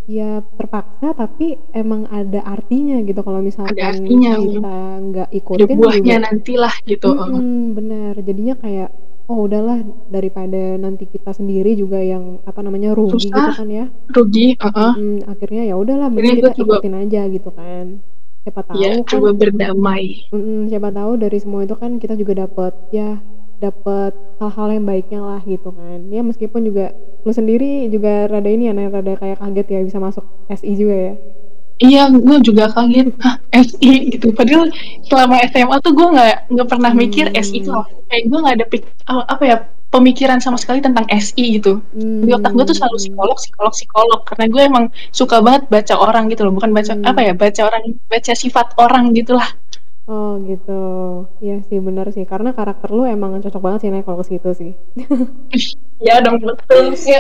ya 0.09 0.43
terpaksa, 0.59 1.15
tapi 1.17 1.57
emang 1.73 2.05
ada 2.11 2.43
artinya 2.45 3.01
gitu 3.07 3.21
kalau 3.25 3.41
Ada 3.41 3.49
misalkan 3.49 3.95
artinya, 3.95 4.33
mhm. 4.37 4.45
kita 4.59 4.75
nggak 5.09 5.29
Ada 5.29 5.39
ikutin 5.39 5.79
buahnya 5.79 6.17
juga 6.17 6.25
nantilah 6.29 6.75
gitu, 6.91 7.09
heeh. 7.13 7.29
mhm, 7.33 7.77
bener, 7.79 8.15
jadinya 8.25 8.55
kayak, 8.59 8.91
"Oh 9.31 9.47
udahlah 9.47 9.79
daripada 10.11 10.75
nanti 10.79 11.07
kita 11.07 11.31
sendiri 11.31 11.79
juga 11.79 12.03
yang, 12.03 12.43
apa 12.43 12.61
namanya, 12.67 12.91
rugi," 12.97 13.31
gitu 13.31 13.39
Susah, 13.39 13.55
kan 13.55 13.69
ya. 13.71 13.87
rugi, 14.11 14.47
heeh. 14.59 14.93
Mhm, 14.99 15.31
akhirnya 15.31 15.63
ya 15.71 15.75
udahlah 15.79 16.09
mending 16.11 16.43
kita 16.43 16.51
coba 16.59 16.75
ikutin 16.83 16.95
aja 17.07 17.21
gitu 17.31 17.51
kan. 17.55 17.87
Siapa 18.43 18.63
Iya, 18.75 18.91
tahu 18.91 19.07
coba 19.07 19.29
kan 19.31 19.39
berdamai. 19.39 20.05
mhm, 20.35 20.59
siapa 20.71 20.89
tahu 20.91 21.13
dari 21.23 21.39
semua 21.39 21.63
itu 21.63 21.75
kan 21.79 21.91
kita 22.03 22.15
juga 22.19 22.35
dapet, 22.47 22.73
ya 22.91 23.21
dapet 23.63 24.13
hal-hal 24.43 24.69
yang 24.75 24.85
baiknya 24.91 25.21
lah 25.23 25.41
gitu 25.47 25.71
kan. 25.71 25.99
Ya 26.11 26.21
meskipun 26.27 26.67
juga 26.67 26.91
lu 27.23 27.31
sendiri 27.31 27.87
juga 27.95 28.27
rada 28.27 28.51
ini 28.51 28.67
ya, 28.71 28.75
rada 28.91 29.13
kayak 29.15 29.39
kaget 29.39 29.67
ya 29.71 29.81
bisa 29.87 29.99
masuk 30.03 30.25
SI 30.51 30.75
juga 30.75 30.97
ya. 30.99 31.15
Iya, 31.83 32.03
gue 32.15 32.39
juga 32.47 32.71
kaget, 32.71 33.09
"Hah, 33.19 33.37
SI?" 33.51 34.15
Gitu, 34.15 34.31
padahal 34.31 34.71
selama 35.11 35.35
SMA 35.51 35.77
tuh 35.83 35.93
gue 35.99 36.09
nggak 36.15 36.35
nggak 36.55 36.69
pernah 36.71 36.93
mikir 36.95 37.27
SI 37.35 37.59
itu 37.67 37.71
apa, 37.75 37.91
kayak 38.07 38.23
gue 38.31 38.39
nggak 38.39 38.55
ada 38.63 38.67
pik 38.71 38.83
apa 39.11 39.43
ya, 39.43 39.57
pemikiran 39.93 40.39
sama 40.39 40.57
sekali 40.57 40.79
tentang 40.81 41.05
SI 41.11 41.59
gitu. 41.59 41.83
Di 41.93 42.31
otak 42.33 42.55
gue 42.55 42.65
tuh 42.71 42.77
selalu 42.79 42.97
psikolog 43.03 43.37
psikolog 43.37 43.73
psikolog, 43.75 44.21
karena 44.25 44.45
gue 44.49 44.63
emang 44.63 44.85
suka 45.11 45.43
banget 45.43 45.69
baca 45.69 45.95
orang 45.99 46.31
gitu 46.31 46.47
loh, 46.47 46.55
bukan 46.55 46.71
baca 46.71 46.93
apa 47.03 47.21
Mmm. 47.21 47.29
ya, 47.29 47.33
baca 47.35 47.61
orang 47.67 47.83
baca 48.07 48.33
sifat 48.33 48.67
orang 48.79 49.05
gitulah. 49.13 49.49
Oh 50.03 50.35
gitu, 50.43 50.83
iya 51.39 51.63
sih 51.63 51.79
bener 51.79 52.11
sih 52.11 52.27
karena 52.27 52.51
karakter 52.51 52.91
lu 52.91 53.07
emang 53.07 53.39
cocok 53.39 53.63
banget 53.63 53.87
sih 53.87 53.91
naik 53.95 54.03
kalau 54.03 54.19
ke 54.19 54.27
situ 54.35 54.51
sih. 54.55 54.73
Iya 56.03 56.19
dong 56.19 56.43
betul 56.43 56.99
sih. 56.99 57.15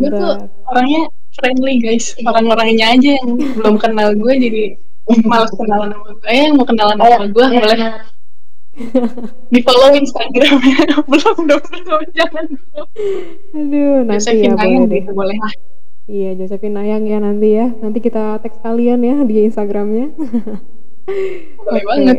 Gue 0.00 0.08
tuh 0.08 0.48
orangnya 0.72 1.12
friendly 1.36 1.76
guys, 1.76 2.16
orang-orangnya 2.24 2.96
aja 2.96 3.20
yang 3.20 3.36
belum 3.36 3.76
kenal 3.76 4.16
gue 4.16 4.32
jadi 4.40 4.62
malas 5.28 5.52
kenalan 5.52 5.92
sama 5.92 6.08
gue. 6.16 6.28
Eh 6.32 6.48
mau 6.56 6.64
kenalan 6.64 6.96
sama 6.96 7.28
gue 7.28 7.44
boleh 7.52 7.78
di 9.52 9.60
follow 9.60 9.92
Instagramnya 9.92 10.96
belum 11.12 11.36
dong 11.46 11.64
belum 11.68 12.02
jangan 12.16 12.44
dulu. 12.48 12.82
Aduh, 13.54 13.96
nanti 14.08 14.32
Josephine 14.32 14.40
ya 14.40 14.56
boleh 14.56 14.56
Nayang 14.56 14.84
deh. 14.88 15.04
gitu 15.04 15.12
boleh 15.12 15.36
lah. 15.36 15.54
Iya, 16.08 16.30
Josephine 16.40 16.74
Nayang 16.80 17.04
ya 17.04 17.18
nanti 17.20 17.48
ya. 17.60 17.66
Nanti 17.76 17.98
kita 18.00 18.40
tag 18.40 18.56
kalian 18.64 19.04
ya 19.04 19.16
di 19.22 19.34
Instagramnya. 19.44 20.16
Boleh 21.58 21.84
Oke. 21.84 21.88
banget. 21.88 22.18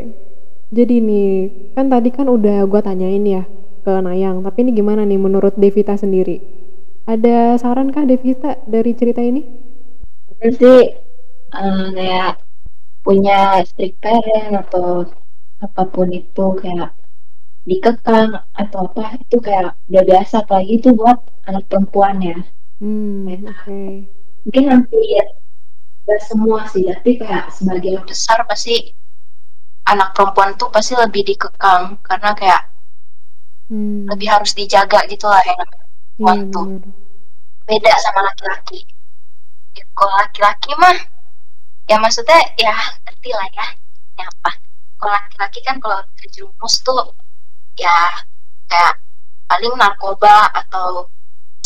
Jadi 0.76 0.96
nih, 1.00 1.30
kan 1.78 1.86
tadi 1.88 2.10
kan 2.12 2.28
udah 2.28 2.66
gua 2.68 2.82
tanyain 2.84 3.24
ya 3.24 3.44
ke 3.86 3.94
Nayang, 4.02 4.42
tapi 4.46 4.66
ini 4.66 4.72
gimana 4.76 5.06
nih 5.06 5.20
menurut 5.22 5.54
Devita 5.56 5.96
sendiri? 5.96 6.42
Ada 7.06 7.56
saran 7.62 7.94
kah 7.94 8.04
Devita 8.04 8.58
dari 8.66 8.92
cerita 8.98 9.22
ini? 9.22 9.42
Itu 10.32 10.48
sih 10.60 10.80
eh, 11.60 11.86
kayak 11.98 12.32
punya 13.06 13.38
strict 13.70 13.98
parent 14.04 14.52
atau 14.64 14.88
apa 15.66 15.84
pun 15.94 16.08
itu 16.20 16.46
kayak 16.62 16.90
dikekang 17.70 18.32
atau 18.62 18.80
apa 18.88 19.04
itu 19.24 19.38
kayak 19.48 19.78
udah 19.90 20.04
biasa 20.10 20.36
apalagi 20.44 20.72
itu 20.80 20.90
buat 21.00 21.18
anak 21.50 21.64
perempuan 21.70 22.18
ya 22.30 22.38
Hmm, 22.80 23.28
oke. 23.48 23.80
mungkin 24.46 24.64
nanti 24.72 24.98
ya 25.18 25.26
gak 26.08 26.22
semua 26.30 26.60
sih 26.72 26.84
tapi 26.90 27.12
kayak 27.22 27.46
sebagian 27.58 28.02
besar 28.10 28.40
pasti 28.50 28.76
anak 29.92 30.10
perempuan 30.16 30.52
tuh 30.60 30.70
pasti 30.76 30.94
lebih 31.04 31.22
dikekang 31.30 31.84
karena 32.08 32.32
kayak 32.40 32.62
Hmm, 33.70 34.06
lebih 34.12 34.28
harus 34.34 34.52
dijaga 34.60 35.00
gitu 35.12 35.26
lah 35.26 35.42
yang 35.50 35.58
perempuan 35.58 36.40
tuh 36.54 36.68
bener. 36.70 36.94
beda 37.70 37.94
sama 38.04 38.22
laki-laki. 38.30 38.80
Ya, 39.78 39.84
kalau 39.98 40.14
laki-laki 40.22 40.72
mah 40.82 40.98
ya 41.90 41.98
maksudnya 42.04 42.40
ya 42.58 42.76
ngerti 43.06 43.30
lah 43.38 43.48
ya 43.58 43.66
ya 44.20 44.26
apa. 44.30 44.52
Kalau 45.02 45.14
laki-laki 45.18 45.60
kan 45.68 45.78
kalau 45.84 46.00
terjerumus 46.18 46.76
tuh 46.86 47.02
ya 47.78 47.98
kayak 48.70 48.94
paling 49.50 49.74
narkoba 49.82 50.36
atau 50.54 51.10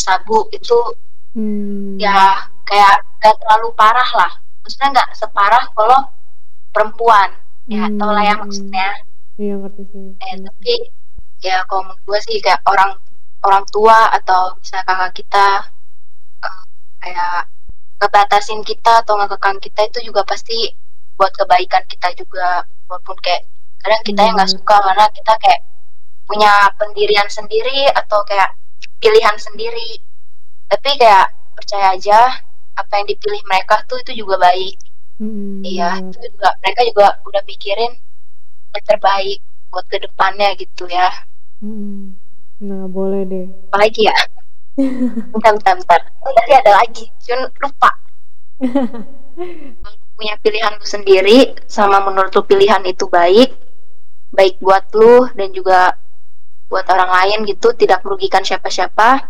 sabu 0.00 0.48
itu 0.56 0.78
Hmm, 1.34 1.94
ya 2.02 2.50
kayak 2.70 2.94
gak 3.18 3.34
terlalu 3.36 3.68
parah 3.74 4.10
lah 4.14 4.32
maksudnya 4.62 4.88
nggak 4.94 5.08
separah 5.12 5.64
kalau 5.74 6.00
perempuan 6.70 7.30
ya 7.66 7.84
Hmm, 7.84 7.98
tau 7.98 8.10
lah 8.10 8.22
ya 8.22 8.34
hmm. 8.34 8.40
maksudnya 8.40 8.88
iya 9.36 9.54
ngerti 9.56 9.82
sih. 9.86 10.06
eh, 10.16 10.32
Hmm. 10.32 10.44
tapi 10.46 10.74
ya 11.40 11.56
kalau 11.66 11.82
menurut 11.84 12.02
gue 12.04 12.18
sih 12.22 12.36
kayak 12.38 12.60
orang 12.64 12.92
orang 13.40 13.64
tua 13.68 13.98
atau 14.12 14.54
misalnya 14.56 14.84
kakak 14.86 15.12
kita 15.16 15.46
eh, 16.40 16.60
kayak 17.00 17.36
ngebatasin 17.98 18.60
kita 18.62 18.92
atau 19.00 19.14
ngekekang 19.16 19.58
kita 19.58 19.80
itu 19.84 19.98
juga 20.02 20.22
pasti 20.24 20.72
buat 21.16 21.32
kebaikan 21.32 21.84
kita 21.84 22.08
juga 22.14 22.64
walaupun 22.86 23.16
kayak 23.20 23.44
kadang 23.78 24.02
kita 24.02 24.20
yang 24.22 24.34
nggak 24.34 24.48
Hmm. 24.48 24.56
suka 24.56 24.76
karena 24.78 25.06
kita 25.10 25.32
kayak 25.38 25.60
punya 26.24 26.52
pendirian 26.76 27.28
sendiri 27.28 27.90
atau 27.90 28.22
kayak 28.22 28.54
pilihan 28.98 29.36
sendiri 29.36 29.98
tapi 30.66 30.90
kayak 30.96 31.26
percaya 31.52 31.92
aja 31.92 32.20
apa 32.76 32.92
yang 33.02 33.06
dipilih 33.10 33.42
mereka 33.46 33.82
tuh 33.86 33.98
itu 34.02 34.24
juga 34.24 34.38
baik. 34.40 34.76
Hmm, 35.20 35.60
iya 35.60 36.00
itu 36.00 36.16
juga 36.32 36.48
mereka 36.64 36.80
juga 36.88 37.06
udah 37.28 37.42
mikirin 37.44 37.92
yang 38.72 38.84
terbaik 38.88 39.38
buat 39.70 39.86
ke 39.86 39.98
depannya 40.00 40.56
gitu 40.56 40.88
ya. 40.88 41.10
Hmm. 41.60 42.16
Nah, 42.60 42.84
boleh 42.88 43.24
deh. 43.24 43.46
apalagi 43.72 44.04
ya? 44.08 44.16
Bentar 45.32 45.52
bentar 45.56 45.74
bentar. 45.76 46.00
Oh, 46.24 46.32
tadi 46.32 46.52
ada 46.56 46.72
lagi. 46.76 47.04
Cuman 47.24 47.48
lupa. 47.60 47.90
Punya 50.20 50.36
pilihan 50.44 50.76
lu 50.76 50.84
sendiri 50.84 51.56
sama 51.64 52.04
menurut 52.04 52.28
lu 52.36 52.44
pilihan 52.44 52.84
itu 52.84 53.08
baik 53.08 53.56
baik 54.30 54.62
buat 54.62 54.86
lu 54.94 55.26
dan 55.34 55.50
juga 55.50 55.98
buat 56.70 56.86
orang 56.86 57.10
lain 57.10 57.38
gitu 57.50 57.74
tidak 57.74 58.06
merugikan 58.06 58.46
siapa-siapa 58.46 59.26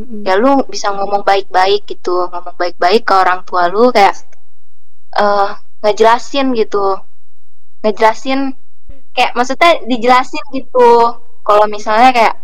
Mm-mm. 0.00 0.24
ya 0.24 0.40
lu 0.40 0.64
bisa 0.64 0.88
ngomong 0.96 1.20
baik-baik 1.28 1.84
gitu 1.84 2.24
ngomong 2.32 2.56
baik-baik 2.56 3.04
ke 3.04 3.12
orang 3.12 3.44
tua 3.44 3.68
lu 3.68 3.92
kayak 3.92 4.16
eh 5.20 5.50
ngejelasin 5.84 6.56
gitu. 6.56 6.96
Ngejelasin 7.84 8.56
kayak 9.12 9.36
maksudnya 9.36 9.80
dijelasin 9.84 10.44
gitu. 10.56 11.20
Kalau 11.44 11.64
misalnya 11.68 12.12
kayak 12.16 12.34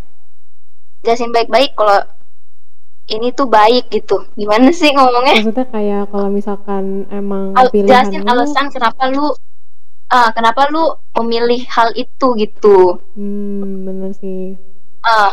jelasin 1.05 1.33
baik-baik 1.33 1.73
kalau 1.73 2.01
ini 3.07 3.31
tuh 3.31 3.47
baik 3.47 3.87
gitu. 3.87 4.27
Gimana 4.35 4.67
sih 4.69 4.91
ngomongnya? 4.91 5.39
Maksudnya 5.39 5.65
kayak 5.71 6.03
kalau 6.11 6.27
misalkan 6.27 7.07
emang 7.07 7.55
Al- 7.55 7.71
pilihan 7.71 7.87
jelasin 8.05 8.21
lu, 8.21 8.29
alasan 8.29 8.67
kenapa 8.69 9.07
lu 9.09 9.31
ah 10.07 10.31
kenapa 10.35 10.67
lu 10.71 10.83
memilih 11.23 11.63
hal 11.71 11.95
itu 11.95 12.27
gitu. 12.35 12.99
Hmm, 13.15 13.87
bener 13.87 14.11
sih. 14.15 14.59
ah 15.07 15.31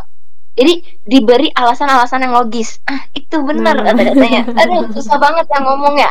jadi 0.55 0.73
diberi 1.05 1.51
alasan-alasan 1.53 2.25
yang 2.25 2.35
logis 2.35 2.79
ah 2.87 3.03
itu 3.13 3.37
benar 3.43 3.75
Nah. 3.77 3.91
kata-katanya 3.91 4.43
aduh 4.63 4.87
susah 4.95 5.19
banget 5.19 5.47
yang 5.51 5.65
ngomong 5.67 5.95
ya 5.99 6.11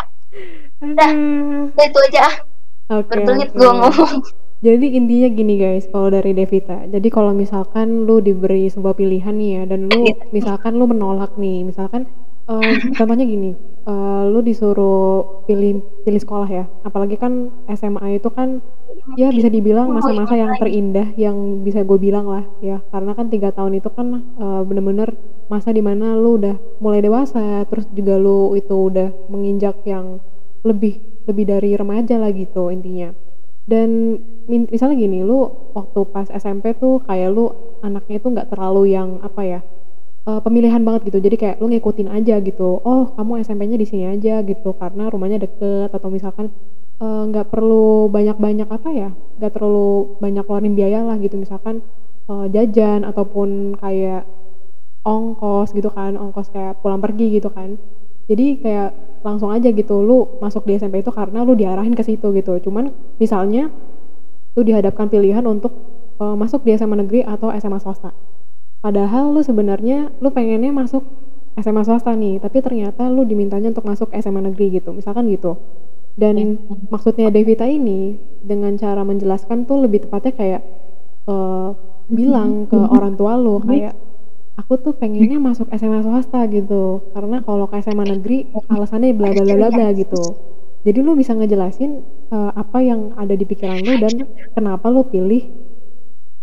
udah 0.84 1.12
itu 1.80 2.00
aja 2.12 2.22
ah 2.28 2.36
Oke, 3.00 3.16
berbelit 3.16 3.50
oke. 3.52 3.58
gua 3.58 3.72
ngomong 3.80 4.20
Jadi 4.64 4.96
intinya 4.96 5.28
gini 5.28 5.60
guys, 5.60 5.92
kalau 5.92 6.08
dari 6.08 6.32
Devita. 6.32 6.88
Jadi 6.88 7.12
kalau 7.12 7.36
misalkan 7.36 8.08
lu 8.08 8.24
diberi 8.24 8.72
sebuah 8.72 8.96
pilihan 8.96 9.36
nih 9.36 9.50
ya, 9.60 9.64
dan 9.68 9.92
lu 9.92 10.08
misalkan 10.32 10.80
lu 10.80 10.88
menolak 10.88 11.36
nih, 11.36 11.68
misalkan 11.68 12.08
eh, 12.48 12.80
contohnya 12.96 13.28
gini, 13.28 13.60
eh, 13.60 14.24
lu 14.24 14.40
disuruh 14.40 15.33
pilih 15.44 15.84
pilih 16.08 16.22
sekolah 16.22 16.50
ya, 16.50 16.66
apalagi 16.84 17.16
kan 17.20 17.52
SMA 17.72 18.20
itu 18.20 18.30
kan 18.32 18.64
ya 19.20 19.30
bisa 19.36 19.52
dibilang 19.52 19.92
masa-masa 19.92 20.38
yang 20.40 20.56
terindah 20.56 21.12
yang 21.20 21.60
bisa 21.66 21.84
gue 21.84 22.00
bilang 22.00 22.26
lah 22.30 22.48
ya, 22.64 22.80
karena 22.92 23.12
kan 23.14 23.28
tiga 23.28 23.52
tahun 23.52 23.80
itu 23.80 23.90
kan 23.92 24.08
eh, 24.20 24.62
bener-bener 24.64 25.12
masa 25.52 25.76
di 25.76 25.84
mana 25.84 26.16
lu 26.16 26.40
udah 26.40 26.56
mulai 26.80 27.04
dewasa, 27.04 27.68
terus 27.68 27.86
juga 27.92 28.16
lu 28.16 28.56
itu 28.56 28.72
udah 28.72 29.12
menginjak 29.28 29.84
yang 29.84 30.24
lebih 30.64 31.04
lebih 31.28 31.46
dari 31.48 31.76
remaja 31.76 32.16
lah 32.20 32.32
gitu 32.32 32.72
intinya. 32.72 33.12
Dan 33.64 34.20
misalnya 34.48 35.00
gini 35.00 35.24
lu 35.24 35.72
waktu 35.72 36.00
pas 36.12 36.28
SMP 36.28 36.76
tuh 36.76 37.00
kayak 37.08 37.32
lu 37.32 37.48
anaknya 37.80 38.20
itu 38.20 38.28
nggak 38.28 38.52
terlalu 38.52 38.92
yang 38.92 39.24
apa 39.24 39.42
ya 39.48 39.60
eh, 40.30 40.40
pemilihan 40.44 40.82
banget 40.88 41.12
gitu. 41.12 41.20
Jadi 41.20 41.36
kayak 41.40 41.56
lu 41.62 41.68
ngikutin 41.72 42.10
aja 42.12 42.36
gitu. 42.40 42.80
Oh 42.84 43.12
kamu 43.16 43.44
SMP-nya 43.44 43.78
di 43.80 43.88
sini 43.88 44.06
aja 44.08 44.42
gitu 44.44 44.76
karena 44.78 45.10
rumahnya 45.12 45.44
deket 45.44 45.90
atau 45.92 46.10
misalkan 46.12 46.52
eh, 47.02 47.24
nggak 47.30 47.48
perlu 47.52 48.08
banyak-banyak 48.12 48.68
apa 48.70 48.90
ya 48.92 49.10
nggak 49.40 49.52
terlalu 49.56 50.18
banyak 50.24 50.44
keluarin 50.48 50.76
biaya 50.78 51.00
lah 51.04 51.18
gitu. 51.20 51.36
Misalkan 51.40 51.84
eh, 52.30 52.46
jajan 52.54 53.04
ataupun 53.08 53.80
kayak 53.80 54.24
ongkos 55.04 55.76
gitu 55.76 55.92
kan 55.92 56.16
ongkos 56.16 56.48
kayak 56.56 56.80
pulang 56.80 57.04
pergi 57.04 57.40
gitu 57.40 57.52
kan. 57.52 57.76
Jadi 58.32 58.64
kayak 58.64 58.90
langsung 59.24 59.52
aja 59.52 59.72
gitu 59.72 60.04
lu 60.04 60.40
masuk 60.40 60.64
di 60.68 60.80
SMP 60.80 61.04
itu 61.04 61.12
karena 61.12 61.44
lu 61.44 61.56
diarahin 61.56 61.96
ke 61.96 62.04
situ 62.08 62.32
gitu. 62.36 62.60
Cuman 62.64 62.96
misalnya 63.20 63.68
lu 64.56 64.62
dihadapkan 64.64 65.12
pilihan 65.12 65.44
untuk 65.44 65.74
eh, 66.24 66.36
masuk 66.40 66.64
di 66.64 66.72
SMA 66.80 66.96
negeri 67.04 67.22
atau 67.28 67.52
SMA 67.52 67.80
swasta 67.84 68.16
padahal 68.84 69.32
lu 69.32 69.40
sebenarnya 69.40 70.12
lu 70.20 70.30
pengennya 70.36 70.76
masuk 70.76 71.08
SMA 71.56 71.88
swasta 71.88 72.12
nih 72.12 72.44
tapi 72.44 72.60
ternyata 72.60 73.08
lu 73.08 73.24
dimintanya 73.24 73.72
untuk 73.72 73.88
masuk 73.88 74.12
SMA 74.20 74.44
negeri 74.52 74.84
gitu 74.84 74.92
misalkan 74.92 75.32
gitu. 75.32 75.56
Dan 76.14 76.62
maksudnya 76.94 77.34
Devita 77.34 77.66
ini 77.66 78.14
dengan 78.46 78.78
cara 78.78 79.02
menjelaskan 79.02 79.66
tuh 79.66 79.82
lebih 79.82 80.06
tepatnya 80.06 80.34
kayak 80.38 80.62
eh, 81.26 81.70
bilang 82.12 82.70
ke 82.70 82.78
orang 82.78 83.18
tua 83.18 83.34
lu 83.40 83.58
kayak 83.64 83.98
aku 84.54 84.78
tuh 84.78 84.94
pengennya 84.94 85.42
masuk 85.42 85.66
SMA 85.74 86.06
swasta 86.06 86.46
gitu 86.54 87.10
karena 87.18 87.42
kalau 87.42 87.66
ke 87.66 87.82
SMA 87.82 88.06
negeri 88.06 88.46
alasannya 88.70 89.18
bla 89.18 89.34
bla 89.34 89.44
bla 89.58 89.70
bla 89.74 89.88
gitu. 89.98 90.22
Jadi 90.84 91.00
lu 91.00 91.16
bisa 91.18 91.34
ngejelasin 91.34 91.92
eh, 92.30 92.52
apa 92.54 92.78
yang 92.84 93.18
ada 93.18 93.34
di 93.34 93.46
pikiran 93.48 93.82
lu 93.82 93.94
dan 93.98 94.14
kenapa 94.54 94.94
lu 94.94 95.08
pilih 95.10 95.50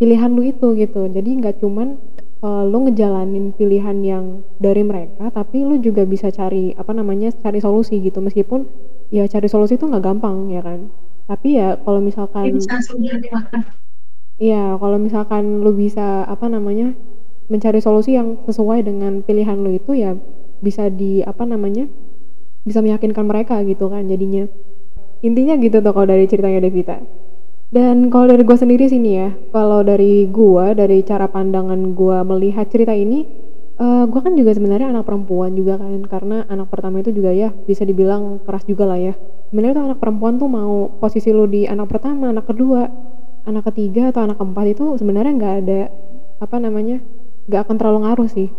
pilihan 0.03 0.33
lu 0.33 0.43
itu 0.51 0.75
gitu. 0.75 1.07
Jadi 1.07 1.31
nggak 1.45 1.63
cuman 1.63 1.95
eh, 2.41 2.65
lu 2.69 2.79
ngejalanin 2.89 3.53
pilihan 3.55 3.97
yang 4.01 4.25
dari 4.57 4.83
mereka 4.85 5.29
tapi 5.31 5.63
lu 5.63 5.77
juga 5.79 6.05
bisa 6.09 6.33
cari 6.33 6.73
apa 6.75 6.93
namanya 6.97 7.31
cari 7.37 7.61
solusi 7.61 8.01
gitu. 8.01 8.19
Meskipun 8.25 8.67
ya 9.13 9.27
cari 9.29 9.47
solusi 9.47 9.77
itu 9.77 9.85
nggak 9.87 10.05
gampang 10.05 10.49
ya 10.51 10.65
kan? 10.65 10.89
Tapi 11.31 11.49
ya 11.61 11.79
kalau 11.81 12.01
misalkan 12.03 12.59
Iya, 14.41 14.81
kalau 14.81 14.97
misalkan 14.97 15.61
lu 15.61 15.77
bisa 15.77 16.25
apa 16.25 16.49
namanya 16.49 16.97
mencari 17.53 17.85
solusi 17.85 18.17
yang 18.17 18.41
sesuai 18.49 18.89
dengan 18.89 19.21
pilihan 19.21 19.61
lu 19.61 19.77
itu 19.77 19.93
ya 19.93 20.17
bisa 20.65 20.89
di 20.89 21.21
apa 21.21 21.45
namanya 21.45 21.85
bisa 22.65 22.81
meyakinkan 22.81 23.29
mereka 23.29 23.61
gitu 23.69 23.93
kan 23.93 24.09
jadinya. 24.09 24.49
Intinya 25.21 25.61
gitu 25.61 25.85
tuh 25.85 25.93
kalau 25.93 26.09
dari 26.09 26.25
ceritanya 26.25 26.65
Devita 26.65 27.20
Dan 27.71 28.11
kalau 28.11 28.27
dari 28.27 28.43
gue 28.43 28.59
sendiri 28.59 28.91
sini 28.91 29.11
ya, 29.15 29.31
kalau 29.55 29.87
dari 29.87 30.27
gue, 30.27 30.67
dari 30.75 31.07
cara 31.07 31.31
pandangan 31.31 31.95
gue 31.95 32.19
melihat 32.27 32.67
cerita 32.67 32.91
ini, 32.91 33.23
uh, 33.79 34.03
eh, 34.03 34.05
gue 34.11 34.21
kan 34.27 34.35
juga 34.35 34.51
sebenarnya 34.51 34.91
anak 34.91 35.07
perempuan 35.07 35.55
juga 35.55 35.79
kan, 35.79 36.03
karena 36.11 36.43
anak 36.51 36.67
pertama 36.67 36.99
itu 36.99 37.15
juga 37.15 37.31
ya 37.31 37.55
bisa 37.55 37.87
dibilang 37.87 38.43
keras 38.43 38.67
juga 38.67 38.91
lah 38.91 38.99
ya. 38.99 39.15
Sebenarnya 39.55 39.79
tuh 39.79 39.87
anak 39.87 39.99
perempuan 40.03 40.35
tuh 40.43 40.51
mau 40.51 40.91
posisi 40.99 41.31
lu 41.31 41.47
di 41.47 41.71
anak 41.71 41.87
pertama, 41.87 42.35
anak 42.35 42.51
kedua, 42.51 42.91
anak 43.47 43.63
ketiga 43.71 44.11
atau 44.11 44.27
anak 44.27 44.43
keempat 44.43 44.67
itu 44.75 44.99
sebenarnya 44.99 45.33
nggak 45.39 45.55
ada 45.63 45.81
apa 46.43 46.57
namanya, 46.59 46.99
nggak 47.47 47.71
akan 47.71 47.77
terlalu 47.79 47.99
ngaruh 48.03 48.29
sih. 48.35 48.51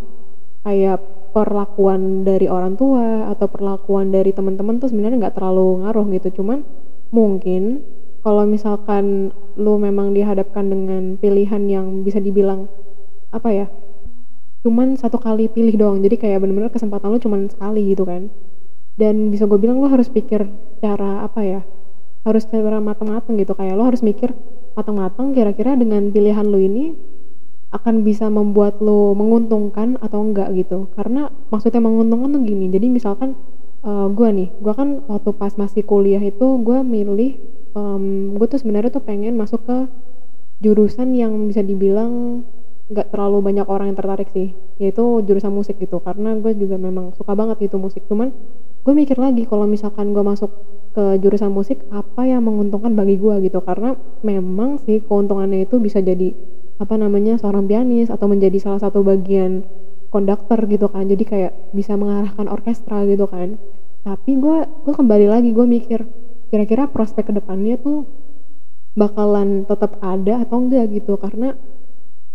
Kayak 0.63 1.03
perlakuan 1.35 2.23
dari 2.23 2.47
orang 2.47 2.79
tua 2.79 3.27
atau 3.27 3.51
perlakuan 3.51 4.07
dari 4.07 4.31
teman-teman 4.31 4.79
tuh 4.79 4.87
sebenarnya 4.87 5.27
nggak 5.27 5.35
terlalu 5.35 5.83
ngaruh 5.83 6.07
gitu. 6.15 6.39
Cuman 6.39 6.63
mungkin 7.11 7.83
kalau 8.21 8.45
misalkan 8.45 9.33
lu 9.57 9.81
memang 9.81 10.13
dihadapkan 10.13 10.69
dengan 10.69 11.17
pilihan 11.17 11.65
yang 11.65 12.05
bisa 12.05 12.21
dibilang 12.21 12.69
apa 13.33 13.49
ya 13.49 13.67
cuman 14.61 14.93
satu 14.93 15.17
kali 15.17 15.49
pilih 15.49 15.73
doang. 15.73 15.99
Jadi 16.05 16.15
kayak 16.21 16.41
bener-bener 16.45 16.69
kesempatan 16.69 17.09
lu 17.09 17.17
cuman 17.17 17.49
sekali 17.49 17.81
gitu 17.91 18.05
kan. 18.05 18.29
Dan 18.93 19.33
bisa 19.33 19.49
gue 19.49 19.57
bilang 19.57 19.81
lu 19.81 19.89
harus 19.89 20.07
pikir 20.07 20.45
cara 20.81 21.25
apa 21.25 21.41
ya 21.41 21.61
harus 22.21 22.45
cara 22.45 22.77
matang-matang 22.77 23.41
gitu. 23.41 23.57
Kayak 23.57 23.75
lo 23.77 23.89
harus 23.89 24.05
mikir 24.05 24.37
matang-matang 24.77 25.33
kira-kira 25.33 25.73
dengan 25.73 26.13
pilihan 26.13 26.45
lu 26.45 26.61
ini 26.61 26.93
akan 27.73 28.05
bisa 28.05 28.29
membuat 28.29 28.83
lo 28.83 29.17
menguntungkan 29.17 29.97
atau 29.97 30.21
enggak 30.21 30.53
gitu. 30.53 30.93
Karena 30.93 31.33
maksudnya 31.49 31.81
menguntungkan 31.81 32.29
tuh 32.37 32.43
gini. 32.45 32.69
Jadi 32.69 32.87
misalkan 32.93 33.33
uh, 33.81 34.05
eh, 34.05 34.07
gue 34.13 34.29
nih 34.29 34.49
gue 34.61 34.73
kan 34.77 35.01
waktu 35.09 35.29
pas 35.33 35.57
masih 35.57 35.81
kuliah 35.81 36.21
itu 36.21 36.45
gue 36.61 36.79
milih 36.85 37.41
um, 37.75 38.35
gue 38.35 38.47
tuh 38.47 38.59
sebenarnya 38.59 38.91
tuh 38.91 39.03
pengen 39.03 39.35
masuk 39.35 39.63
ke 39.65 39.77
jurusan 40.61 41.17
yang 41.17 41.33
bisa 41.49 41.65
dibilang 41.65 42.43
nggak 42.91 43.07
terlalu 43.07 43.39
banyak 43.39 43.65
orang 43.71 43.95
yang 43.95 43.97
tertarik 43.97 44.27
sih 44.35 44.51
yaitu 44.77 45.03
jurusan 45.23 45.51
musik 45.51 45.79
gitu. 45.79 46.03
Karena 46.03 46.35
gue 46.35 46.51
juga 46.57 46.75
memang 46.75 47.15
suka 47.15 47.31
banget 47.33 47.63
gitu 47.63 47.79
musik. 47.79 48.03
Cuman 48.05 48.35
gue 48.81 48.93
mikir 48.93 49.15
lagi 49.15 49.47
kalau 49.47 49.65
misalkan 49.65 50.11
gue 50.11 50.23
masuk 50.23 50.51
ke 50.91 51.17
jurusan 51.23 51.55
musik 51.55 51.79
apa 51.87 52.27
yang 52.27 52.43
menguntungkan 52.43 52.91
bagi 52.93 53.15
gue 53.15 53.47
gitu? 53.47 53.63
Karena 53.63 53.95
memang 54.21 54.77
sih 54.83 54.99
keuntungannya 54.99 55.63
itu 55.63 55.79
bisa 55.79 56.03
jadi 56.03 56.35
apa 56.81 56.97
namanya 56.97 57.37
seorang 57.37 57.69
pianis 57.69 58.09
atau 58.09 58.25
menjadi 58.25 58.57
salah 58.57 58.81
satu 58.81 59.05
bagian 59.05 59.63
konduktor 60.11 60.67
gitu 60.67 60.91
kan. 60.91 61.07
Jadi 61.07 61.23
kayak 61.23 61.71
bisa 61.71 61.95
mengarahkan 61.95 62.51
orkestra 62.51 63.07
gitu 63.07 63.23
kan. 63.25 63.55
Tapi 64.03 64.35
gue 64.35 64.57
gue 64.67 64.93
kembali 64.93 65.31
lagi 65.31 65.55
gue 65.55 65.63
mikir 65.63 66.03
kira-kira 66.51 66.91
prospek 66.91 67.31
ke 67.31 67.33
depannya 67.39 67.79
tuh 67.79 68.03
bakalan 68.93 69.63
tetap 69.63 69.95
ada 70.03 70.43
atau 70.43 70.59
enggak 70.59 70.91
gitu? 70.91 71.15
Karena 71.15 71.55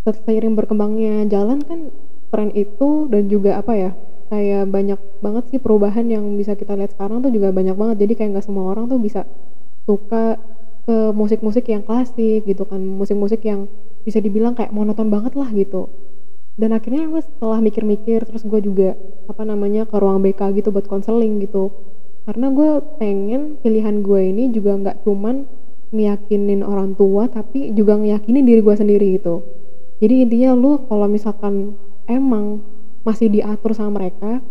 seiring 0.07 0.55
berkembangnya 0.55 1.27
jalan 1.29 1.61
kan 1.61 1.91
tren 2.31 2.49
itu 2.55 3.11
dan 3.11 3.27
juga 3.27 3.59
apa 3.59 3.73
ya 3.75 3.91
kayak 4.27 4.67
banyak 4.67 4.99
banget 5.23 5.43
sih 5.51 5.59
perubahan 5.59 6.07
yang 6.07 6.23
bisa 6.35 6.55
kita 6.55 6.75
lihat 6.75 6.95
sekarang 6.95 7.23
tuh 7.23 7.31
juga 7.31 7.53
banyak 7.53 7.75
banget. 7.77 8.07
Jadi 8.07 8.13
kayak 8.17 8.29
nggak 8.35 8.45
semua 8.47 8.73
orang 8.73 8.89
tuh 8.89 8.99
bisa 8.99 9.23
suka 9.87 10.35
ke 10.87 11.11
musik-musik 11.11 11.67
yang 11.67 11.83
klasik 11.83 12.47
gitu 12.47 12.63
kan 12.63 12.79
musik-musik 12.79 13.43
yang 13.43 13.67
bisa 14.07 14.23
dibilang 14.23 14.55
kayak 14.55 14.71
monoton 14.71 15.11
banget 15.11 15.35
lah 15.35 15.51
gitu. 15.51 15.91
Dan 16.57 16.73
akhirnya 16.73 17.05
gue 17.05 17.21
setelah 17.21 17.61
mikir-mikir 17.61 18.25
terus 18.25 18.41
gue 18.41 18.59
juga 18.63 18.97
apa 19.29 19.43
namanya 19.45 19.85
ke 19.85 19.93
ruang 19.99 20.23
BK 20.25 20.57
gitu 20.57 20.73
buat 20.73 20.89
konseling 20.89 21.43
gitu 21.43 21.69
karena 22.27 22.51
gue 22.51 22.69
pengen 22.99 23.55
pilihan 23.63 24.03
gue 24.03 24.21
ini 24.35 24.51
juga 24.51 24.75
nggak 24.75 25.07
cuman 25.07 25.47
ngeyakinin 25.95 26.59
orang 26.59 26.91
tua 26.99 27.31
tapi 27.31 27.71
juga 27.71 27.95
ngeyakinin 27.95 28.43
diri 28.43 28.59
gue 28.59 28.75
sendiri 28.75 29.15
gitu. 29.15 29.47
Jadi 30.03 30.27
intinya 30.27 30.51
lu 30.51 30.83
kalau 30.91 31.07
misalkan 31.07 31.79
emang 32.03 32.59
masih 33.07 33.31
diatur 33.31 33.71
sama 33.71 34.03
mereka 34.03 34.43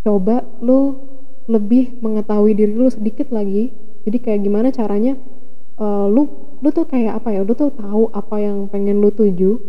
coba 0.00 0.48
lu 0.64 0.96
lebih 1.44 2.00
mengetahui 2.00 2.56
diri 2.56 2.72
lu 2.72 2.88
sedikit 2.88 3.28
lagi. 3.28 3.68
Jadi 4.08 4.16
kayak 4.16 4.40
gimana 4.40 4.72
caranya 4.72 5.20
uh, 5.76 6.08
lu 6.08 6.24
lu 6.64 6.68
tuh 6.72 6.88
kayak 6.88 7.20
apa 7.20 7.36
ya 7.36 7.44
lu 7.44 7.52
tuh 7.52 7.68
tahu 7.76 8.08
apa 8.16 8.40
yang 8.40 8.64
pengen 8.72 8.96
lu 9.04 9.12
tuju. 9.12 9.60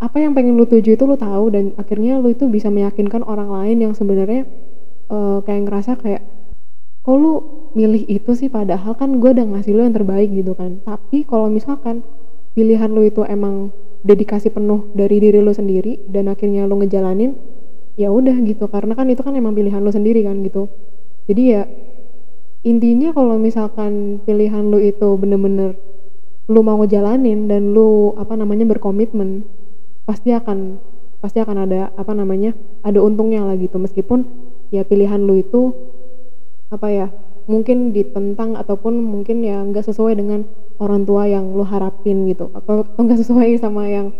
Apa 0.00 0.24
yang 0.24 0.32
pengen 0.32 0.56
lu 0.56 0.64
tuju 0.64 0.96
itu 0.96 1.04
lu 1.04 1.20
tahu 1.20 1.52
dan 1.52 1.76
akhirnya 1.76 2.16
lu 2.16 2.32
itu 2.32 2.48
bisa 2.48 2.72
meyakinkan 2.72 3.20
orang 3.20 3.52
lain 3.52 3.76
yang 3.84 3.92
sebenarnya 3.92 4.48
uh, 5.12 5.44
kayak 5.44 5.68
ngerasa 5.68 6.00
kayak 6.00 6.33
kok 7.04 7.16
lu 7.20 7.32
milih 7.76 8.08
itu 8.08 8.32
sih? 8.32 8.48
Padahal 8.48 8.96
kan 8.96 9.20
gue 9.20 9.30
udah 9.30 9.44
ngasih 9.44 9.76
lu 9.76 9.84
yang 9.84 9.92
terbaik 9.92 10.32
gitu 10.32 10.56
kan. 10.56 10.80
Tapi 10.80 11.28
kalau 11.28 11.52
misalkan 11.52 12.00
pilihan 12.56 12.88
lu 12.88 13.04
itu 13.04 13.20
emang 13.28 13.68
dedikasi 14.00 14.48
penuh 14.48 14.88
dari 14.96 15.20
diri 15.20 15.44
lu 15.44 15.52
sendiri 15.52 16.00
dan 16.08 16.32
akhirnya 16.32 16.64
lu 16.64 16.80
ngejalanin 16.80 17.36
ya 18.00 18.08
udah 18.08 18.32
gitu. 18.48 18.72
Karena 18.72 18.96
kan 18.96 19.04
itu 19.12 19.20
kan 19.20 19.36
emang 19.36 19.52
pilihan 19.52 19.84
lu 19.84 19.92
sendiri 19.92 20.24
kan 20.24 20.40
gitu. 20.40 20.72
Jadi 21.28 21.42
ya 21.44 21.68
intinya 22.64 23.12
kalau 23.12 23.36
misalkan 23.36 24.24
pilihan 24.24 24.64
lu 24.64 24.80
itu 24.80 25.20
bener-bener 25.20 25.76
lu 26.48 26.60
mau 26.64 26.80
ngejalanin 26.80 27.48
dan 27.48 27.76
lu 27.76 28.16
apa 28.16 28.32
namanya 28.36 28.64
berkomitmen 28.64 29.44
pasti 30.08 30.32
akan 30.32 30.80
pasti 31.20 31.40
akan 31.40 31.68
ada 31.68 31.88
apa 31.96 32.12
namanya 32.12 32.56
ada 32.80 33.00
untungnya 33.04 33.44
lah 33.44 33.56
gitu. 33.60 33.76
Meskipun 33.76 34.24
ya 34.72 34.88
pilihan 34.88 35.20
lu 35.20 35.40
itu 35.40 35.92
apa 36.74 36.88
ya 36.90 37.06
mungkin 37.44 37.92
ditentang 37.92 38.56
ataupun 38.56 38.96
mungkin 38.98 39.44
ya 39.44 39.60
nggak 39.62 39.84
sesuai 39.84 40.16
dengan 40.16 40.48
orang 40.80 41.04
tua 41.04 41.28
yang 41.28 41.54
lo 41.54 41.62
harapin 41.62 42.26
gitu 42.26 42.50
atau 42.56 42.82
nggak 42.98 43.20
sesuai 43.20 43.60
sama 43.60 43.86
yang 43.86 44.10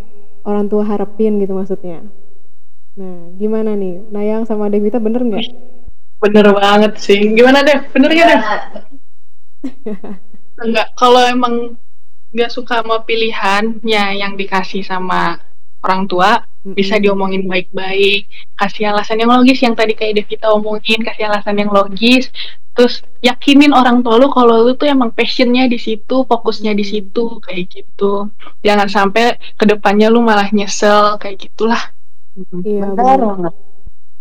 orang 0.45 0.69
tua 0.69 0.85
harapin 0.85 1.41
gitu 1.41 1.57
maksudnya. 1.57 2.05
Nah 2.95 3.33
gimana 3.35 3.75
nih? 3.75 4.07
Nayang 4.13 4.45
sama 4.47 4.69
Devita 4.69 5.01
bener 5.01 5.25
nggak? 5.25 5.45
Bener 6.21 6.45
banget 6.53 6.93
sih. 7.01 7.19
Gimana 7.33 7.65
deh 7.65 7.81
bener 7.91 8.09
nggak 8.13 8.29
deh 8.29 8.41
enggak 10.65 10.87
kalau 10.95 11.21
emang 11.25 11.75
nggak 12.35 12.51
suka 12.51 12.83
sama 12.83 13.03
pilihannya 13.07 14.19
yang 14.19 14.35
dikasih 14.35 14.83
sama 14.83 15.39
orang 15.85 16.09
tua 16.09 16.41
bisa 16.65 16.97
diomongin 16.97 17.45
baik-baik. 17.45 18.25
Kasih 18.57 18.89
alasan 18.89 19.21
yang 19.21 19.29
logis 19.29 19.61
yang 19.61 19.77
tadi 19.77 19.93
kayak 19.93 20.25
Devita 20.25 20.49
omongin 20.49 21.05
kasih 21.05 21.29
alasan 21.29 21.61
yang 21.61 21.69
logis. 21.69 22.33
Terus 22.75 23.05
yakinin 23.23 23.71
orang 23.71 24.03
tua 24.03 24.19
lu 24.19 24.27
kalau 24.33 24.65
lu 24.65 24.73
tuh 24.75 24.89
emang 24.89 25.13
passionnya 25.13 25.69
di 25.69 25.79
situ 25.79 26.25
fokusnya 26.25 26.73
di 26.73 26.83
situ 26.83 27.39
kayak 27.39 27.71
gitu. 27.71 28.33
Jangan 28.65 28.89
sampai 28.89 29.37
ke 29.55 29.63
depannya 29.69 30.09
lu 30.09 30.25
malah 30.25 30.49
nyesel 30.49 31.21
kayak 31.21 31.39
gitulah. 31.39 31.79
Iya 32.35 32.91
benar 32.91 33.21
banget. 33.21 33.53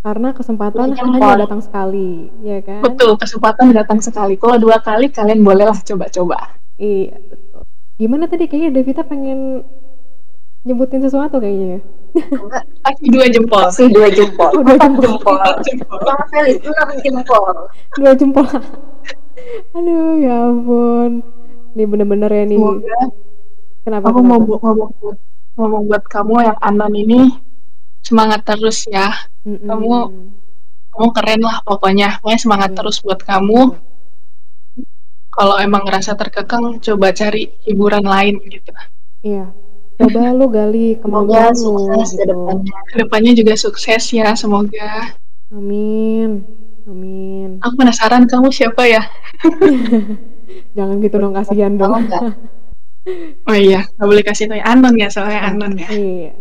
Karena 0.05 0.37
kesempatan 0.37 0.93
iya, 0.93 1.01
hanya 1.01 1.49
datang 1.49 1.65
sekali 1.65 2.29
ya 2.45 2.61
kan? 2.61 2.85
Betul 2.85 3.17
kesempatan 3.17 3.73
datang 3.73 3.99
sekali. 4.05 4.37
Kalau 4.37 4.61
dua 4.61 4.79
kali 4.85 5.09
kalian 5.09 5.41
bolehlah 5.41 5.81
coba-coba. 5.81 6.61
Iya 6.77 7.17
betul. 7.25 7.65
Gimana 7.97 8.29
tadi? 8.29 8.45
Kayaknya 8.47 8.71
Devita 8.71 9.03
pengen 9.03 9.65
nyebutin 10.65 11.05
sesuatu 11.05 11.39
kayaknya 11.39 11.79
ya 11.79 11.81
Kasih 12.85 13.09
dua 13.11 13.27
jempol. 13.27 13.63
Kasih 13.67 13.91
dua 13.91 14.07
jempol. 14.07 14.51
Oh, 14.55 14.63
dua 14.63 14.79
jempol. 14.79 15.99
Bang 16.07 16.23
Felix, 16.31 16.63
enam 16.63 16.89
jempol. 17.03 17.43
Dua 17.99 18.13
jempol. 18.15 18.47
Aduh, 19.75 20.23
ya 20.23 20.37
ampun. 20.47 21.27
Ini 21.75 21.83
bener-bener 21.91 22.31
ya 22.31 22.45
nih. 22.47 22.59
Semoga 22.59 22.99
kenapa? 23.83 24.07
Aku 24.15 24.21
mau 24.23 24.39
ngomong 24.39 24.91
buat 25.03 25.19
ngomong 25.59 25.83
buat 25.91 26.05
kamu 26.07 26.35
yang 26.47 26.59
anon 26.63 26.95
ini 26.95 27.21
semangat 28.07 28.47
terus 28.47 28.87
ya. 28.87 29.11
Mm 29.43 29.59
-mm. 29.59 29.67
Kamu 29.67 29.91
kamu 30.95 31.09
keren 31.19 31.41
lah 31.43 31.57
pokoknya. 31.67 32.23
Pokoknya 32.23 32.41
semangat 32.41 32.71
mm. 32.73 32.77
terus 32.79 33.03
buat 33.03 33.19
kamu. 33.19 33.75
Kalau 35.35 35.59
emang 35.59 35.83
ngerasa 35.83 36.15
terkekang, 36.15 36.79
coba 36.79 37.11
cari 37.11 37.51
hiburan 37.67 38.07
lain 38.07 38.39
gitu. 38.47 38.71
Iya, 39.27 39.51
coba 39.95 40.35
lu 40.35 40.47
gali 40.51 40.99
kemampuan 40.99 41.55
lu 41.55 42.03
gitu. 42.05 42.19
Ke 42.19 42.27
depannya. 42.27 42.75
ke 42.91 42.95
depannya 43.01 43.33
juga 43.37 43.55
sukses 43.55 44.03
ya 44.11 44.35
semoga. 44.35 45.15
Amin. 45.55 46.43
Amin. 46.85 47.63
Aku 47.65 47.75
penasaran 47.79 48.27
kamu 48.29 48.53
siapa 48.53 48.85
ya? 48.85 49.03
Jangan 50.77 51.01
gitu 51.01 51.17
dong 51.17 51.33
kasihan 51.33 51.75
dong. 51.79 52.05
oh 53.49 53.57
iya 53.57 53.85
nggak 54.01 54.09
boleh 54.09 54.25
kasih 54.25 54.49
tau 54.49 54.57
anon 54.65 54.97
ya 54.97 55.13
soalnya 55.13 55.41
nah, 55.45 55.49
anon 55.53 55.73
ya. 55.77 55.89
Iya 55.93 56.33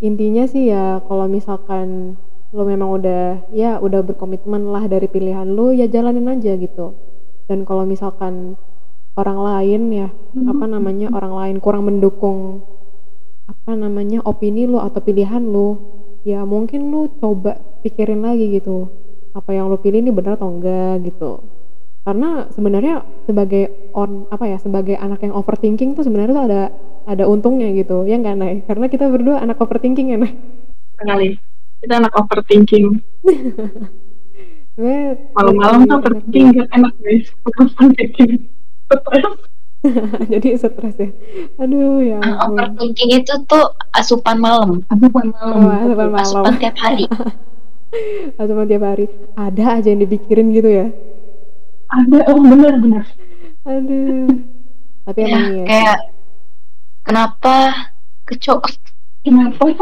intinya 0.00 0.44
sih 0.44 0.68
ya 0.68 1.00
kalau 1.08 1.24
misalkan 1.24 2.20
lo 2.52 2.62
memang 2.64 3.00
udah 3.00 3.48
ya 3.52 3.80
udah 3.80 4.04
berkomitmen 4.04 4.68
lah 4.68 4.84
dari 4.88 5.08
pilihan 5.08 5.48
lo 5.56 5.72
ya 5.72 5.88
jalanin 5.88 6.28
aja 6.28 6.56
gitu. 6.56 6.96
Dan 7.46 7.62
kalau 7.64 7.86
misalkan 7.86 8.58
orang 9.16 9.38
lain 9.40 9.82
ya. 9.92 10.08
Hmm. 10.36 10.52
apa 10.52 10.64
namanya 10.68 11.08
orang 11.16 11.32
lain 11.32 11.56
kurang 11.64 11.88
mendukung 11.88 12.60
apa 13.48 13.72
namanya 13.72 14.20
opini 14.26 14.66
lu 14.66 14.76
atau 14.82 15.00
pilihan 15.00 15.40
lu 15.40 15.78
ya 16.26 16.42
mungkin 16.42 16.90
lu 16.90 17.08
coba 17.18 17.56
pikirin 17.82 18.22
lagi 18.22 18.52
gitu. 18.58 18.90
Apa 19.32 19.52
yang 19.52 19.68
lu 19.68 19.78
pilih 19.78 20.02
ini 20.02 20.10
benar 20.10 20.40
atau 20.40 20.50
enggak 20.50 21.06
gitu. 21.06 21.44
Karena 22.06 22.46
sebenarnya 22.54 23.02
sebagai 23.26 23.90
on 23.94 24.30
apa 24.30 24.46
ya 24.46 24.58
sebagai 24.62 24.94
anak 24.98 25.22
yang 25.26 25.34
overthinking 25.34 25.98
tuh 25.98 26.06
sebenarnya 26.06 26.34
tuh 26.34 26.44
ada 26.46 26.62
ada 27.06 27.24
untungnya 27.30 27.70
gitu. 27.74 28.06
Ya 28.06 28.18
nggak 28.18 28.36
naik 28.38 28.58
karena 28.66 28.86
kita 28.90 29.06
berdua 29.10 29.42
anak 29.42 29.58
overthinking 29.62 30.14
ya 30.14 30.18
naik 30.18 30.36
sekali 30.96 31.38
kita 31.84 31.94
anak 32.02 32.12
overthinking. 32.18 32.86
Malam-malam 35.36 35.88
tuh 35.88 35.96
overthinking 36.02 36.44
gak 36.58 36.68
enak 36.74 36.92
guys. 37.00 37.26
Overthinking 37.46 38.55
jadi 40.32 40.48
stres 40.58 40.96
ya. 40.98 41.10
Aduh 41.62 42.02
ya 42.02 42.18
uh, 42.18 42.50
overthinking 42.50 43.22
itu 43.22 43.34
tuh 43.46 43.74
asupan 43.94 44.38
malam. 44.38 44.82
Asupan 44.90 45.30
malam. 45.34 45.62
Oh, 45.62 45.70
asupan 45.70 46.08
malam. 46.10 46.42
Asupan 46.42 46.54
tiap 46.58 46.76
hari. 46.78 47.06
Asupan 48.40 48.66
tiap 48.66 48.84
hari. 48.84 49.06
Ada 49.38 49.64
aja 49.80 49.88
yang 49.94 50.02
dipikirin 50.06 50.50
gitu 50.54 50.70
ya? 50.70 50.86
Ada 51.92 52.18
oh 52.34 52.40
benar 52.42 52.74
benar. 52.82 53.04
Aduh. 53.66 54.42
Tapi 55.06 55.20
ya, 55.22 55.26
emang 55.30 55.46
ya 55.54 55.64
kayak 55.70 55.98
kenapa 57.06 57.56
kecok? 58.26 58.60
Kenapa? 59.22 59.70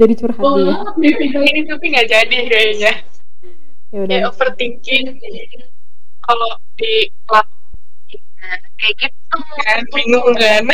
Jadi 0.00 0.12
curhat 0.16 0.40
oh, 0.40 0.56
dia. 0.58 0.74
di 0.96 1.10
video 1.12 1.44
ini 1.44 1.60
tapi 1.68 1.84
nggak 1.92 2.08
jadi 2.08 2.36
kayaknya. 2.48 2.92
Ya 3.92 3.98
udah. 4.00 4.16
Kayak 4.16 4.28
overthinking 4.32 5.04
kalau 6.24 6.50
di 6.76 6.92
lab 7.30 7.46
kayak 8.80 8.94
gitu. 9.00 9.36
Kan 9.64 9.80
bingung 9.92 10.34
kan? 10.36 10.64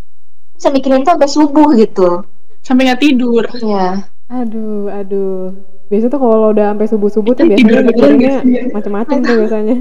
Bisa 0.56 0.68
mikirin 0.70 1.04
tuh 1.04 1.16
sampai 1.16 1.30
subuh 1.30 1.68
gitu. 1.76 2.24
Sampai 2.64 2.88
nggak 2.88 3.02
tidur. 3.02 3.44
Ya 3.60 4.08
aduh 4.32 4.88
aduh. 4.88 5.52
Biasa 5.92 6.08
tuh 6.08 6.16
kalau 6.16 6.50
udah 6.50 6.72
sampai 6.72 6.88
subuh 6.88 7.10
subuh 7.12 7.32
tuh 7.36 7.44
biasanya 7.44 7.60
tidur 7.60 7.80
mikirinnya 7.84 8.34
beneran 8.40 8.72
macam-macam 8.72 9.16
tuh 9.20 9.36
biasanya. 9.44 9.76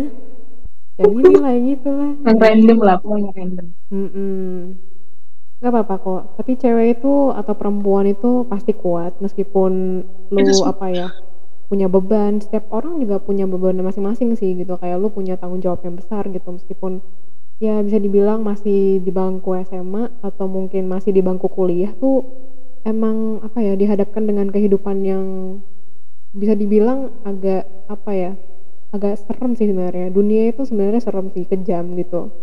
Yang 0.99 1.11
ini 1.15 1.35
lah 1.43 1.51
yang 1.55 1.67
itu 1.71 1.89
lah. 1.89 2.11
Yang 2.27 2.37
random 2.43 2.77
lah 2.83 2.95
pokoknya 2.99 3.31
random. 3.33 3.67
Mm-mm. 3.89 4.51
Gak 5.63 5.71
apa-apa 5.71 5.95
kok. 6.03 6.21
Tapi 6.43 6.51
cewek 6.59 6.87
itu 6.99 7.31
atau 7.31 7.53
perempuan 7.55 8.03
itu 8.11 8.43
pasti 8.51 8.75
kuat 8.75 9.15
meskipun 9.23 10.03
lu 10.27 10.41
apa 10.67 10.85
ya 10.91 11.07
punya 11.73 11.89
beban. 11.89 12.37
Setiap 12.37 12.69
orang 12.69 13.01
juga 13.01 13.17
punya 13.17 13.49
beban 13.49 13.81
masing-masing 13.81 14.37
sih 14.37 14.53
gitu. 14.53 14.77
Kayak 14.77 15.01
lu 15.01 15.09
punya 15.09 15.41
tanggung 15.41 15.65
jawab 15.65 15.81
yang 15.81 15.97
besar 15.97 16.29
gitu 16.29 16.45
meskipun 16.53 17.01
ya 17.57 17.81
bisa 17.81 17.97
dibilang 17.97 18.45
masih 18.45 19.01
di 19.01 19.11
bangku 19.13 19.57
SMA 19.65 20.21
atau 20.21 20.45
mungkin 20.45 20.85
masih 20.85 21.15
di 21.15 21.25
bangku 21.25 21.47
kuliah 21.47 21.95
tuh 21.95 22.27
emang 22.83 23.39
apa 23.39 23.63
ya 23.63 23.73
dihadapkan 23.79 24.23
dengan 24.27 24.51
kehidupan 24.51 24.99
yang 24.99 25.25
bisa 26.35 26.57
dibilang 26.59 27.13
agak 27.23 27.63
apa 27.87 28.11
ya 28.11 28.31
agak 28.91 29.15
serem 29.23 29.55
sih 29.55 29.69
sebenarnya 29.69 30.11
dunia 30.11 30.51
itu 30.51 30.67
sebenarnya 30.67 31.01
serem 31.01 31.31
sih 31.31 31.47
kejam 31.47 31.95
gitu 31.95 32.35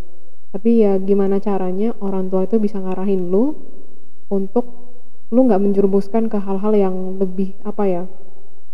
tapi 0.51 0.83
ya 0.83 0.99
gimana 0.99 1.39
caranya 1.39 1.95
orang 2.01 2.33
tua 2.33 2.49
itu 2.49 2.57
bisa 2.57 2.81
ngarahin 2.81 3.29
lu 3.29 3.55
untuk 4.33 4.67
lu 5.31 5.47
nggak 5.47 5.63
menjerumuskan 5.63 6.27
ke 6.27 6.39
hal-hal 6.43 6.75
yang 6.75 6.97
lebih 7.21 7.55
apa 7.63 7.85
ya 7.87 8.03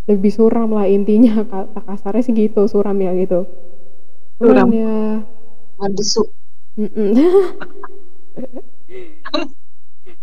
lebih 0.07 0.31
suram 0.31 0.71
lah 0.71 0.87
intinya 0.87 1.43
kata 1.51 1.81
kasarnya 1.83 2.23
sih 2.23 2.35
gitu 2.35 2.67
suram 2.71 2.95
ya 2.99 3.13
gitu. 3.15 3.47
Suram. 4.39 4.71
Cuman 4.71 4.75
ya 4.75 5.23
mm-mm. 6.77 7.11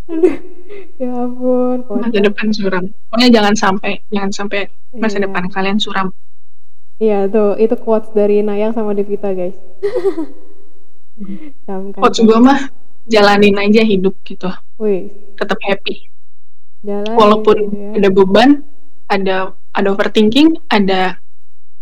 aduh 0.03 0.35
ya 0.99 1.09
ampun 1.23 1.77
masa 1.87 2.19
depan 2.19 2.47
suram. 2.51 2.83
Pokoknya 3.09 3.29
jangan 3.39 3.55
sampai 3.55 4.03
jangan 4.11 4.31
sampai 4.31 4.67
masa 4.95 5.17
Iya. 5.19 5.23
depan 5.29 5.43
kalian 5.49 5.79
suram. 5.79 6.11
Iya 7.01 7.25
tuh, 7.27 7.57
itu 7.57 7.73
quotes 7.81 8.13
dari 8.13 8.45
Nayang 8.45 8.77
sama 8.77 8.93
Devita 8.93 9.33
guys. 9.33 9.57
Coach 12.01 12.25
gue 12.25 12.39
mah 12.41 12.69
jalanin 13.05 13.53
aja 13.57 13.81
hidup 13.85 14.17
gitu. 14.25 14.49
Wih, 14.81 15.09
tetap 15.37 15.57
happy. 15.61 16.09
Jalan 16.83 17.15
walaupun 17.15 17.57
gitu 17.69 17.79
ya. 17.79 17.89
ada 17.95 18.09
beban 18.11 18.49
ada 19.07 19.35
ada 19.73 19.87
overthinking 19.93 20.57
ada 20.69 21.17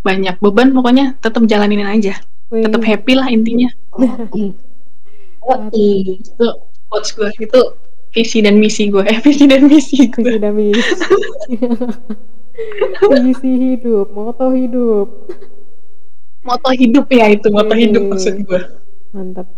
banyak 0.02 0.34
beban 0.42 0.74
pokoknya 0.74 1.14
tetap 1.22 1.46
jalanin 1.46 1.86
aja. 1.86 2.18
Wih, 2.52 2.66
tetap 2.68 2.82
happy 2.84 3.12
lah 3.16 3.28
intinya. 3.28 3.70
Oh, 5.42 5.58
itu 5.74 6.46
coach 6.86 7.18
gue 7.18 7.26
itu 7.42 7.60
visi 8.14 8.38
dan 8.46 8.62
misi 8.62 8.86
gue 8.94 9.02
eh 9.10 9.18
visi 9.18 9.50
dan 9.50 9.66
misi 9.66 10.06
gue 10.06 10.22
visi 10.22 10.38
dan 10.38 10.54
misi. 10.54 10.94
visi 13.26 13.50
hidup, 13.50 14.14
moto 14.14 14.54
hidup. 14.54 15.08
moto 16.46 16.70
hidup 16.70 17.06
ya 17.10 17.26
itu 17.34 17.50
moto 17.50 17.74
hidup 17.74 18.06
maksud 18.06 18.38
gue 18.46 18.60
Mantap. 19.10 19.50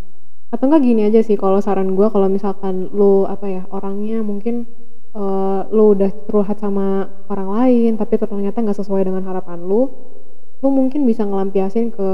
Atau 0.50 0.70
enggak 0.70 0.82
gini 0.86 1.02
aja 1.06 1.20
sih 1.22 1.38
kalau 1.38 1.58
saran 1.62 1.94
gua 1.94 2.10
kalau 2.10 2.26
misalkan 2.26 2.90
lu 2.90 3.26
apa 3.26 3.46
ya, 3.46 3.62
orangnya 3.70 4.22
mungkin 4.22 4.66
eh, 5.14 5.60
lu 5.70 5.84
udah 5.94 6.10
curhat 6.28 6.58
sama 6.58 6.86
orang 7.30 7.48
lain 7.50 7.90
tapi 7.96 8.14
ternyata 8.18 8.58
nggak 8.60 8.78
sesuai 8.78 9.02
dengan 9.06 9.22
harapan 9.24 9.58
lu, 9.62 9.88
lu 10.62 10.68
mungkin 10.72 11.04
bisa 11.04 11.22
ngelampiasin 11.24 11.92
ke 11.92 12.08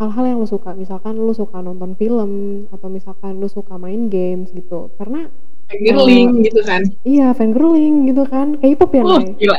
hal-hal 0.00 0.24
yang 0.26 0.38
lu 0.42 0.48
suka. 0.48 0.72
Misalkan 0.72 1.18
lu 1.18 1.32
suka 1.34 1.58
nonton 1.60 1.92
film 1.98 2.30
atau 2.72 2.88
misalkan 2.88 3.38
lu 3.38 3.48
suka 3.50 3.76
main 3.76 4.08
games 4.08 4.50
gitu. 4.52 4.90
Karena 4.98 5.28
girling 5.66 6.46
gitu 6.46 6.62
kan 6.62 6.82
iya 7.02 7.34
fangirling 7.34 8.06
gitu 8.06 8.22
kan, 8.30 8.54
K-pop 8.62 8.90
ya, 8.94 9.02
oh 9.02 9.18
Nay? 9.18 9.34
gila 9.34 9.58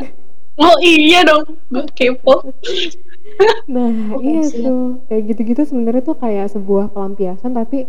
oh 0.58 0.76
iya 0.80 1.20
dong 1.28 1.44
gue 1.68 1.84
Nah, 3.68 3.92
Oh, 4.16 4.22
iya 4.24 4.42
siap. 4.48 4.66
tuh. 4.66 4.84
Kayak 5.08 5.24
gitu-gitu 5.30 5.62
sebenarnya 5.68 6.02
tuh 6.02 6.18
kayak 6.18 6.48
sebuah 6.50 6.90
pelampiasan 6.96 7.52
tapi 7.54 7.86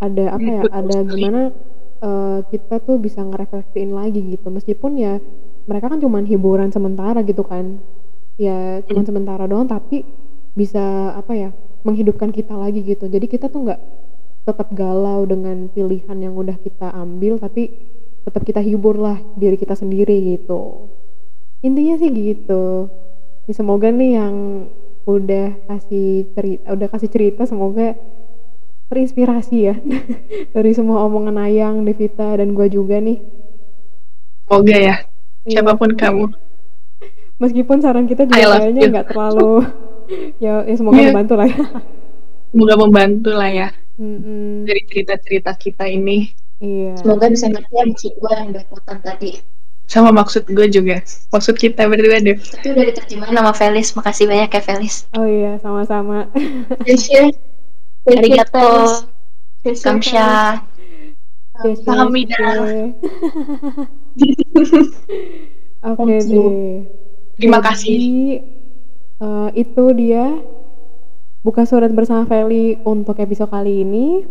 ada 0.00 0.34
apa 0.34 0.48
ya? 0.48 0.62
Betul 0.64 0.74
Ada 0.74 0.96
sekali. 1.04 1.10
gimana 1.12 1.40
eh, 2.02 2.38
kita 2.50 2.80
tuh 2.82 2.96
bisa 2.98 3.20
ngerefleksiin 3.22 3.90
lagi 3.92 4.20
gitu. 4.34 4.48
Meskipun 4.48 4.92
ya 4.98 5.18
mereka 5.68 5.92
kan 5.92 6.00
cuman 6.00 6.24
hiburan 6.24 6.70
sementara 6.70 7.20
gitu 7.22 7.42
kan. 7.44 7.78
Ya 8.38 8.82
cuman 8.86 9.02
Hmm. 9.04 9.10
sementara 9.10 9.44
doang 9.50 9.66
tapi 9.66 10.06
bisa 10.54 11.14
apa 11.14 11.34
ya? 11.34 11.50
menghidupkan 11.86 12.34
kita 12.34 12.58
lagi 12.58 12.82
gitu. 12.82 13.06
Jadi 13.06 13.26
kita 13.30 13.46
tuh 13.48 13.64
nggak 13.64 13.80
tetap 14.42 14.68
galau 14.74 15.22
dengan 15.24 15.70
pilihan 15.70 16.18
yang 16.18 16.34
udah 16.34 16.58
kita 16.58 16.90
ambil 16.90 17.38
tapi 17.38 17.70
tetap 18.26 18.42
kita 18.44 18.60
hibur 18.60 18.98
lah 18.98 19.16
diri 19.38 19.54
kita 19.54 19.78
sendiri 19.78 20.36
gitu. 20.36 20.90
Intinya 21.62 21.94
sih 22.02 22.10
gitu. 22.10 22.90
Ini 23.46 23.52
semoga 23.54 23.88
nih 23.94 24.10
yang 24.20 24.34
udah 25.08 25.70
kasih 25.70 26.28
cerita 26.36 26.64
udah 26.76 26.88
kasih 26.92 27.08
cerita 27.08 27.42
semoga 27.48 27.96
terinspirasi 28.88 29.56
ya 29.62 29.76
dari 30.54 30.72
semua 30.72 31.04
omongan 31.04 31.36
Ayang, 31.38 31.76
Devita 31.82 32.34
dan 32.34 32.52
gua 32.52 32.66
juga 32.66 32.98
nih. 32.98 33.20
semoga 34.42 34.72
ya 34.74 34.96
Iya. 35.44 35.54
siapa 35.54 35.72
pun 35.74 35.92
kamu 35.92 36.24
Meskipun 37.38 37.78
saran 37.78 38.04
kita 38.04 38.26
juga 38.26 38.58
kayaknya 38.58 38.82
nggak 38.90 39.06
terlalu 39.08 39.62
ya, 40.44 40.64
ya 40.64 40.74
semoga 40.74 40.98
Iya. 40.98 41.08
membantu 41.10 41.34
lah 41.36 41.46
ya. 41.46 41.64
semoga 42.48 42.74
membantu 42.76 43.30
lah 43.30 43.50
ya 43.50 43.68
Mm-mm. 43.94 44.64
dari 44.64 44.82
cerita-cerita 44.84 45.52
kita 45.54 45.84
ini 45.86 46.32
Iya. 46.58 46.96
semoga 46.96 47.28
bisa 47.28 47.46
ngerti 47.46 47.70
ya 47.70 47.84
maksud 47.84 48.12
gue 48.14 48.32
yang 48.34 48.48
belepotan 48.50 48.98
tadi 48.98 49.30
sama 49.84 50.12
maksud 50.12 50.44
gue 50.44 50.66
juga 50.68 51.00
maksud 51.30 51.54
kita 51.54 51.86
berdua 51.86 52.18
deh 52.18 52.36
tapi 52.36 52.66
udah 52.68 52.84
diterjemahin 52.88 53.32
sama 53.32 53.52
Felis 53.52 53.88
makasih 53.94 54.24
banyak 54.26 54.50
ya 54.50 54.60
Felis 54.60 54.94
Oh 55.12 55.24
iya, 55.24 55.56
sama-sama. 55.58 56.28
yes 56.84 57.08
ya 57.08 57.24
arigato 58.16 58.68
kamsha 59.84 60.62
Sahamida. 61.58 62.38
yes. 64.14 64.38
Oke 65.82 66.14
deh. 66.22 66.86
terima 67.38 67.58
kasih 67.62 67.98
eh, 69.18 69.48
itu 69.58 69.84
dia 69.94 70.38
buka 71.42 71.66
surat 71.66 71.90
bersama 71.90 72.26
Feli 72.30 72.78
untuk 72.86 73.18
episode 73.18 73.50
kali 73.50 73.82
ini. 73.82 74.22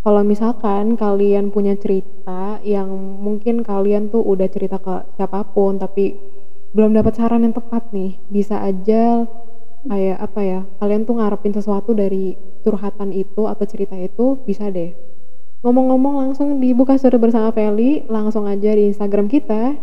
Kalau 0.00 0.24
misalkan 0.24 0.96
kalian 0.96 1.52
punya 1.52 1.76
cerita 1.76 2.56
yang 2.64 2.88
mungkin 3.20 3.60
kalian 3.60 4.08
tuh 4.08 4.24
udah 4.24 4.48
cerita 4.48 4.80
ke 4.80 5.04
siapa 5.20 5.44
pun 5.52 5.76
tapi 5.76 6.16
belum 6.72 6.96
dapat 6.96 7.20
saran 7.20 7.44
yang 7.44 7.52
tepat 7.52 7.92
nih, 7.92 8.16
bisa 8.32 8.64
aja 8.64 9.28
kayak 9.86 10.18
apa 10.20 10.40
ya? 10.42 10.60
Kalian 10.82 11.08
tuh 11.08 11.20
ngarepin 11.20 11.54
sesuatu 11.56 11.96
dari 11.96 12.36
curhatan 12.64 13.12
itu 13.16 13.48
atau 13.48 13.64
cerita 13.64 13.96
itu 13.96 14.40
bisa 14.44 14.68
deh. 14.68 14.92
Ngomong-ngomong 15.60 16.24
langsung 16.24 16.56
dibuka 16.56 16.96
surat 16.96 17.20
bersama 17.20 17.52
Feli, 17.52 18.08
langsung 18.08 18.48
aja 18.48 18.72
di 18.72 18.88
Instagram 18.88 19.28
kita 19.28 19.76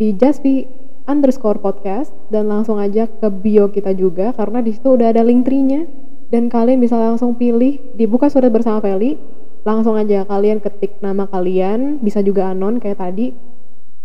di 0.00 0.16
Jaspi 0.16 0.64
underscore 1.06 1.60
podcast 1.60 2.14
dan 2.32 2.48
langsung 2.48 2.78
aja 2.78 3.10
ke 3.10 3.28
bio 3.28 3.68
kita 3.68 3.92
juga 3.92 4.32
karena 4.32 4.62
di 4.62 4.72
situ 4.72 4.94
udah 4.94 5.10
ada 5.10 5.22
link 5.26 5.44
tree-nya 5.44 5.86
dan 6.32 6.48
kalian 6.48 6.80
bisa 6.80 6.96
langsung 6.96 7.36
pilih 7.36 7.76
dibuka 7.98 8.30
surat 8.32 8.48
bersama 8.48 8.80
Feli 8.80 9.18
langsung 9.62 9.94
aja 9.94 10.26
kalian 10.26 10.58
ketik 10.58 10.98
nama 11.02 11.26
kalian 11.30 12.02
bisa 12.02 12.22
juga 12.22 12.50
anon 12.50 12.82
kayak 12.82 12.98
tadi 12.98 13.34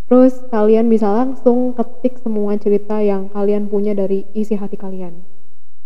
terus 0.08 0.40
kalian 0.50 0.88
bisa 0.88 1.12
langsung 1.12 1.76
ketik 1.76 2.20
semua 2.24 2.56
cerita 2.56 3.04
yang 3.04 3.28
kalian 3.32 3.68
punya 3.68 3.92
dari 3.92 4.24
isi 4.32 4.56
hati 4.56 4.80
kalian 4.80 5.20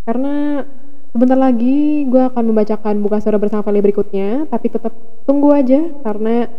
Karena 0.02 0.66
sebentar 1.14 1.38
lagi 1.38 2.10
gue 2.10 2.24
akan 2.32 2.54
membacakan 2.54 3.06
buka 3.06 3.22
suara 3.22 3.38
bersama 3.38 3.62
Feli 3.62 3.86
berikutnya, 3.86 4.50
tapi 4.50 4.72
tetap 4.74 4.94
tunggu 5.30 5.54
aja 5.54 5.78
karena 6.02 6.50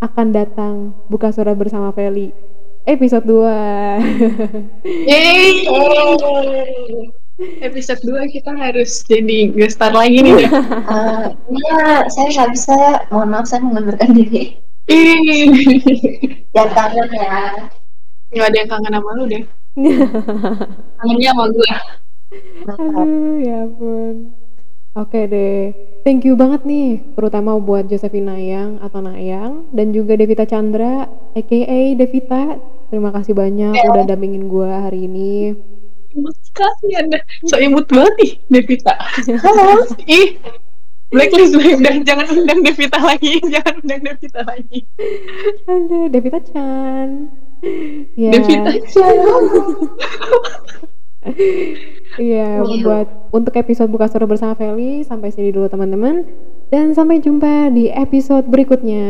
akan 0.00 0.26
datang 0.32 0.74
buka 1.12 1.32
suara 1.36 1.52
bersama 1.52 1.92
Feli 1.92 2.32
episode 2.86 3.26
2. 3.26 3.44
Yeay! 5.10 5.66
Episode 7.60 8.00
2 8.00 8.32
kita 8.32 8.56
harus 8.56 9.04
jadi 9.04 9.52
gestar 9.52 9.92
lagi 9.92 10.24
nih. 10.24 10.48
Uh, 10.48 11.28
iya, 11.60 12.08
saya 12.08 12.28
nggak 12.32 12.50
bisa. 12.56 12.76
Mohon 13.12 13.28
maaf, 13.36 13.46
saya 13.50 13.60
mengundurkan 13.60 14.16
diri. 14.16 14.56
Ih, 14.86 15.46
Jangan 16.54 16.70
kangen 16.72 17.08
ya. 17.10 17.30
nggak 18.26 18.46
ada 18.46 18.56
yang 18.56 18.70
kangen 18.70 18.92
sama 18.94 19.10
lu 19.14 19.24
deh. 19.26 19.42
Kangennya 20.98 21.30
sama 21.30 21.44
gue. 21.50 21.70
Aduh, 22.66 23.34
ya 23.38 23.56
ampun. 23.64 24.14
Oke 24.96 25.20
deh. 25.26 25.74
Thank 26.02 26.24
you 26.24 26.34
banget 26.34 26.62
nih, 26.64 27.02
terutama 27.12 27.58
buat 27.58 27.84
Josephine 27.84 28.30
Nayang 28.30 28.78
atau 28.78 29.02
Nayang 29.02 29.68
dan 29.70 29.90
juga 29.90 30.14
Devita 30.14 30.46
Chandra, 30.46 31.04
aka 31.34 31.60
Devita. 31.92 32.56
Terima 32.86 33.10
kasih 33.10 33.34
banyak 33.34 33.74
Ya. 33.74 33.90
udah 33.90 34.04
dampingin 34.06 34.46
gue 34.46 34.70
hari 34.70 35.04
ini. 35.04 35.58
Imut 36.14 36.32
sekali 36.40 36.94
anda. 36.94 37.18
So 37.44 37.58
imut 37.58 37.90
banget 37.90 38.14
nih, 38.16 38.32
Devita. 38.48 38.94
Halo. 39.42 39.84
Ih, 40.08 40.38
blacklist 41.10 41.54
udah 41.58 41.94
jangan 42.02 42.26
undang 42.34 42.60
Devita 42.62 42.98
lagi, 42.98 43.38
jangan 43.54 43.74
undang 43.82 44.02
Devita 44.02 44.40
lagi. 44.42 44.78
Aduh, 45.70 46.06
Devita 46.10 46.40
Chan. 46.42 47.08
Ya. 48.18 48.30
Devita 48.34 48.70
Iya, 52.16 52.62
Iya. 52.62 52.80
buat 52.86 53.08
untuk 53.34 53.54
episode 53.58 53.90
buka 53.90 54.06
suara 54.06 54.30
bersama 54.30 54.54
Feli 54.54 55.02
sampai 55.02 55.34
sini 55.34 55.50
dulu 55.50 55.66
teman-teman. 55.66 56.26
Dan 56.66 56.98
sampai 56.98 57.22
jumpa 57.22 57.70
di 57.70 57.86
episode 57.94 58.50
berikutnya. 58.50 59.06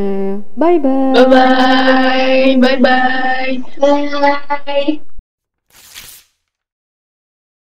Bye 0.60 0.76
bye. 0.76 1.16
Bye 1.16 1.24
bye, 1.24 2.52
bye 2.60 2.78
bye. 2.84 3.52
Bye. 3.80 5.15